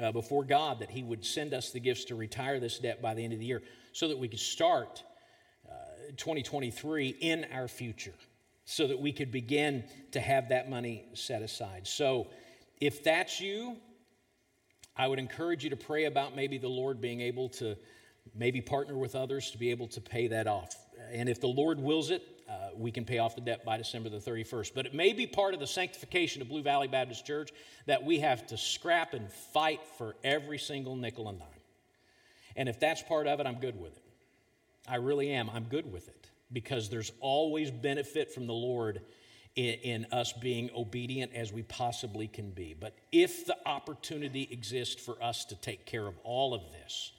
uh, 0.00 0.10
before 0.10 0.42
God 0.42 0.80
that 0.80 0.90
He 0.90 1.04
would 1.04 1.24
send 1.24 1.54
us 1.54 1.70
the 1.70 1.78
gifts 1.78 2.06
to 2.06 2.16
retire 2.16 2.58
this 2.58 2.78
debt 2.78 3.00
by 3.00 3.14
the 3.14 3.22
end 3.22 3.32
of 3.32 3.38
the 3.38 3.46
year 3.46 3.62
so 3.92 4.08
that 4.08 4.18
we 4.18 4.26
could 4.26 4.40
start 4.40 5.04
uh, 5.70 5.74
2023 6.16 7.10
in 7.20 7.46
our 7.52 7.68
future, 7.68 8.14
so 8.64 8.88
that 8.88 8.98
we 8.98 9.12
could 9.12 9.30
begin 9.30 9.84
to 10.10 10.20
have 10.20 10.48
that 10.48 10.68
money 10.68 11.04
set 11.14 11.42
aside. 11.42 11.86
So 11.86 12.26
if 12.80 13.04
that's 13.04 13.40
you, 13.40 13.76
I 14.96 15.06
would 15.06 15.20
encourage 15.20 15.62
you 15.62 15.70
to 15.70 15.76
pray 15.76 16.06
about 16.06 16.34
maybe 16.34 16.58
the 16.58 16.68
Lord 16.68 17.00
being 17.00 17.20
able 17.20 17.48
to 17.50 17.76
maybe 18.34 18.60
partner 18.60 18.96
with 18.96 19.14
others 19.14 19.50
to 19.50 19.58
be 19.58 19.70
able 19.70 19.88
to 19.88 20.00
pay 20.00 20.28
that 20.28 20.46
off. 20.46 20.74
And 21.12 21.28
if 21.28 21.40
the 21.40 21.48
Lord 21.48 21.78
wills 21.78 22.10
it, 22.10 22.22
uh, 22.48 22.70
we 22.76 22.90
can 22.90 23.04
pay 23.04 23.18
off 23.18 23.34
the 23.34 23.40
debt 23.40 23.64
by 23.64 23.76
December 23.76 24.08
the 24.08 24.18
31st. 24.18 24.72
But 24.74 24.86
it 24.86 24.94
may 24.94 25.12
be 25.12 25.26
part 25.26 25.54
of 25.54 25.60
the 25.60 25.66
sanctification 25.66 26.42
of 26.42 26.48
Blue 26.48 26.62
Valley 26.62 26.88
Baptist 26.88 27.26
Church 27.26 27.50
that 27.86 28.04
we 28.04 28.20
have 28.20 28.46
to 28.48 28.56
scrap 28.56 29.14
and 29.14 29.30
fight 29.32 29.80
for 29.98 30.14
every 30.22 30.58
single 30.58 30.96
nickel 30.96 31.28
and 31.28 31.38
dime. 31.38 31.48
And 32.56 32.68
if 32.68 32.78
that's 32.78 33.02
part 33.02 33.26
of 33.26 33.40
it, 33.40 33.46
I'm 33.46 33.60
good 33.60 33.80
with 33.80 33.96
it. 33.96 34.02
I 34.86 34.96
really 34.96 35.30
am. 35.30 35.48
I'm 35.50 35.64
good 35.64 35.90
with 35.90 36.08
it 36.08 36.28
because 36.52 36.90
there's 36.90 37.12
always 37.20 37.70
benefit 37.70 38.32
from 38.32 38.46
the 38.46 38.52
Lord 38.52 39.00
in, 39.56 39.74
in, 39.82 40.06
us 40.12 40.32
being 40.32 40.70
obedient 40.76 41.32
as 41.34 41.52
we 41.52 41.62
possibly 41.62 42.28
can 42.28 42.50
be. 42.50 42.74
But 42.78 42.94
if 43.10 43.46
the 43.46 43.56
opportunity 43.66 44.48
exists 44.50 45.02
for 45.02 45.20
us 45.22 45.44
to 45.46 45.56
take 45.56 45.86
care 45.86 46.06
of 46.06 46.14
all 46.22 46.54
of 46.54 46.62
this, 46.72 47.12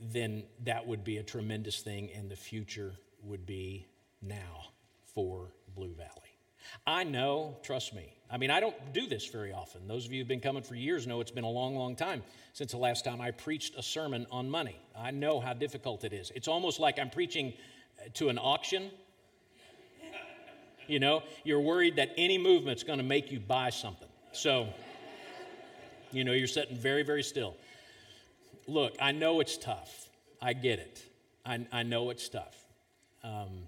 then 0.00 0.44
that 0.64 0.86
would 0.86 1.04
be 1.04 1.18
a 1.18 1.22
tremendous 1.22 1.80
thing, 1.80 2.10
and 2.14 2.30
the 2.30 2.36
future 2.36 2.94
would 3.22 3.46
be 3.46 3.86
now 4.22 4.66
for 5.14 5.52
Blue 5.74 5.94
Valley. 5.94 6.10
I 6.86 7.04
know, 7.04 7.56
trust 7.62 7.94
me. 7.94 8.12
I 8.30 8.38
mean, 8.38 8.50
I 8.50 8.58
don't 8.58 8.74
do 8.92 9.06
this 9.06 9.26
very 9.26 9.52
often. 9.52 9.86
Those 9.86 10.04
of 10.04 10.12
you 10.12 10.20
who've 10.20 10.28
been 10.28 10.40
coming 10.40 10.62
for 10.62 10.74
years 10.74 11.06
know 11.06 11.20
it's 11.20 11.30
been 11.30 11.44
a 11.44 11.48
long, 11.48 11.76
long 11.76 11.94
time 11.94 12.22
since 12.52 12.72
the 12.72 12.78
last 12.78 13.04
time 13.04 13.20
I 13.20 13.30
preached 13.30 13.76
a 13.76 13.82
sermon 13.82 14.26
on 14.30 14.50
money. 14.50 14.76
I 14.98 15.12
know 15.12 15.38
how 15.38 15.52
difficult 15.52 16.02
it 16.04 16.12
is. 16.12 16.32
It's 16.34 16.48
almost 16.48 16.80
like 16.80 16.98
I'm 16.98 17.10
preaching 17.10 17.52
uh, 17.98 18.08
to 18.14 18.28
an 18.28 18.38
auction. 18.38 18.90
You 20.88 20.98
know, 20.98 21.22
you're 21.44 21.60
worried 21.60 21.96
that 21.96 22.10
any 22.16 22.38
movement's 22.38 22.82
going 22.82 22.98
to 22.98 23.04
make 23.04 23.30
you 23.30 23.40
buy 23.40 23.70
something. 23.70 24.08
So, 24.32 24.68
you 26.12 26.24
know, 26.24 26.32
you're 26.32 26.46
sitting 26.46 26.76
very, 26.76 27.02
very 27.02 27.22
still 27.22 27.56
look, 28.66 28.96
I 29.00 29.12
know 29.12 29.40
it's 29.40 29.56
tough. 29.56 30.08
I 30.40 30.52
get 30.52 30.78
it. 30.78 31.02
I, 31.44 31.66
I 31.72 31.82
know 31.82 32.10
it's 32.10 32.28
tough. 32.28 32.56
Um, 33.22 33.66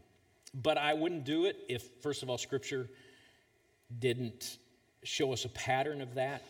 but 0.55 0.79
I 0.79 0.95
wouldn't 0.95 1.25
do 1.25 1.45
it 1.47 1.57
if, 1.69 1.83
first 2.03 2.23
of 2.23 2.31
all, 2.31 2.39
Scripture 2.39 2.89
didn't 3.99 4.59
show 5.05 5.33
us 5.33 5.45
a 5.45 5.49
pattern 5.51 6.01
of 6.01 6.15
that. 6.15 6.43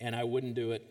And 0.00 0.14
I 0.14 0.24
wouldn't 0.24 0.54
do 0.54 0.72
it 0.72 0.84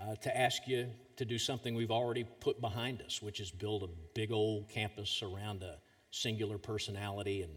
uh, 0.00 0.16
to 0.16 0.36
ask 0.36 0.66
you 0.66 0.86
to 1.16 1.24
do 1.24 1.38
something 1.38 1.74
we've 1.74 1.90
already 1.90 2.24
put 2.24 2.60
behind 2.60 3.02
us, 3.02 3.20
which 3.20 3.40
is 3.40 3.50
build 3.50 3.82
a 3.82 3.88
big 4.14 4.32
old 4.32 4.68
campus 4.68 5.22
around 5.22 5.62
a 5.62 5.76
singular 6.10 6.58
personality 6.58 7.42
and 7.42 7.52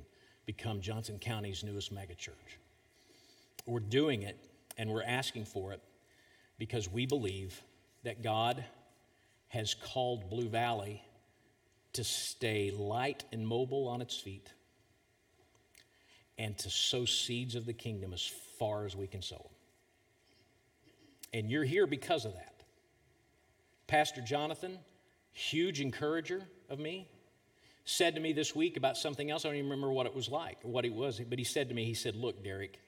become 0.45 0.81
Johnson 0.81 1.17
County's 1.19 1.63
newest 1.63 1.93
megachurch. 1.93 2.57
We're 3.65 3.79
doing 3.79 4.23
it 4.23 4.37
and 4.77 4.89
we're 4.89 5.03
asking 5.03 5.45
for 5.45 5.71
it 5.71 5.81
because 6.57 6.91
we 6.91 7.05
believe 7.05 7.61
that 8.03 8.21
God 8.21 8.63
has 9.47 9.73
called 9.73 10.29
Blue 10.29 10.49
Valley 10.49 11.01
to 11.93 12.03
stay 12.03 12.71
light 12.71 13.23
and 13.31 13.47
mobile 13.47 13.87
on 13.87 14.01
its 14.01 14.17
feet 14.17 14.51
and 16.37 16.57
to 16.57 16.69
sow 16.69 17.05
seeds 17.05 17.55
of 17.55 17.65
the 17.65 17.73
kingdom 17.73 18.13
as 18.13 18.25
far 18.59 18.85
as 18.85 18.95
we 18.95 19.07
can 19.07 19.21
sow 19.21 19.37
them. 19.37 19.51
And 21.33 21.49
you're 21.49 21.63
here 21.63 21.87
because 21.87 22.25
of 22.25 22.33
that. 22.33 22.63
Pastor 23.87 24.21
Jonathan, 24.21 24.79
huge 25.31 25.81
encourager 25.81 26.41
of 26.69 26.79
me, 26.79 27.07
said 27.85 28.15
to 28.15 28.21
me 28.21 28.33
this 28.33 28.55
week 28.55 28.77
about 28.77 28.97
something 28.97 29.29
else. 29.29 29.45
I 29.45 29.49
don't 29.49 29.57
even 29.57 29.69
remember 29.69 29.91
what 29.91 30.05
it 30.05 30.15
was 30.15 30.29
like 30.29 30.57
what 30.63 30.85
it 30.85 30.93
was, 30.93 31.19
but 31.19 31.37
he 31.37 31.45
said 31.45 31.69
to 31.69 31.75
me, 31.75 31.85
he 31.85 31.93
said, 31.93 32.15
Look, 32.15 32.43
Derrick, 32.43 32.79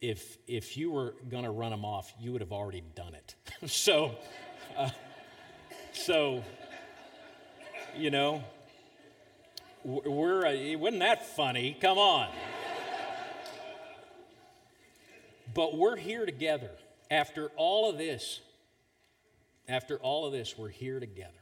if, 0.00 0.38
if 0.46 0.76
you 0.76 0.90
were 0.90 1.14
going 1.30 1.44
to 1.44 1.50
run 1.50 1.70
them 1.70 1.84
off, 1.84 2.12
you 2.20 2.32
would 2.32 2.42
have 2.42 2.52
already 2.52 2.82
done 2.94 3.14
it. 3.14 3.34
so 3.70 4.16
so, 5.92 6.42
you 7.96 8.10
know, 8.10 8.42
we're, 9.84 10.46
uh, 10.46 10.78
wasn't 10.78 11.00
that 11.00 11.26
funny? 11.26 11.76
Come 11.80 11.98
on. 11.98 12.28
But 15.54 15.76
we're 15.76 15.96
here 15.96 16.26
together. 16.26 16.70
After 17.10 17.50
all 17.56 17.88
of 17.88 17.98
this, 17.98 18.40
after 19.68 19.96
all 19.98 20.26
of 20.26 20.32
this, 20.32 20.58
we're 20.58 20.68
here 20.68 21.00
together. 21.00 21.32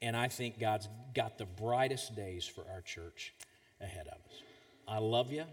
And 0.00 0.16
I 0.16 0.28
think 0.28 0.58
God's 0.58 0.88
got 1.14 1.38
the 1.38 1.44
brightest 1.44 2.14
days 2.14 2.46
for 2.46 2.64
our 2.72 2.80
church 2.80 3.34
ahead 3.80 4.06
of 4.06 4.14
us. 4.14 4.42
I 4.86 4.98
love 4.98 5.32
you. 5.32 5.44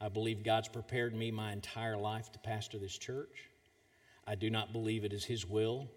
I 0.00 0.08
believe 0.08 0.42
God's 0.42 0.68
prepared 0.68 1.14
me 1.14 1.30
my 1.30 1.52
entire 1.52 1.96
life 1.96 2.32
to 2.32 2.38
pastor 2.38 2.78
this 2.78 2.96
church. 2.96 3.49
I 4.26 4.34
do 4.34 4.50
not 4.50 4.72
believe 4.72 5.04
it 5.04 5.12
is 5.12 5.24
His 5.24 5.46
will 5.46 5.88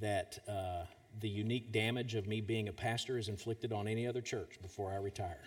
that 0.00 0.38
uh, 0.48 0.84
the 1.20 1.28
unique 1.28 1.72
damage 1.72 2.14
of 2.14 2.26
me 2.26 2.40
being 2.40 2.68
a 2.68 2.72
pastor 2.72 3.18
is 3.18 3.28
inflicted 3.28 3.72
on 3.72 3.88
any 3.88 4.06
other 4.06 4.20
church 4.20 4.58
before 4.62 4.92
I 4.92 4.96
retire. 4.96 5.42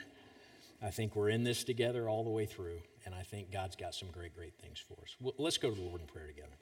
I 0.82 0.90
think 0.90 1.16
we're 1.16 1.30
in 1.30 1.44
this 1.44 1.64
together 1.64 2.10
all 2.10 2.24
the 2.24 2.30
way 2.30 2.46
through, 2.46 2.80
and 3.06 3.16
I 3.16 3.24
think 3.24 3.52
God's 3.52 3.78
got 3.78 3.96
some 3.96 4.10
great, 4.12 4.36
great 4.36 4.54
things 4.62 4.80
for 4.80 5.02
us. 5.02 5.16
Well, 5.22 5.34
let's 5.38 5.58
go 5.58 5.70
to 5.70 5.76
the 5.76 5.82
Lord 5.82 6.02
in 6.02 6.08
prayer 6.08 6.28
together. 6.28 6.58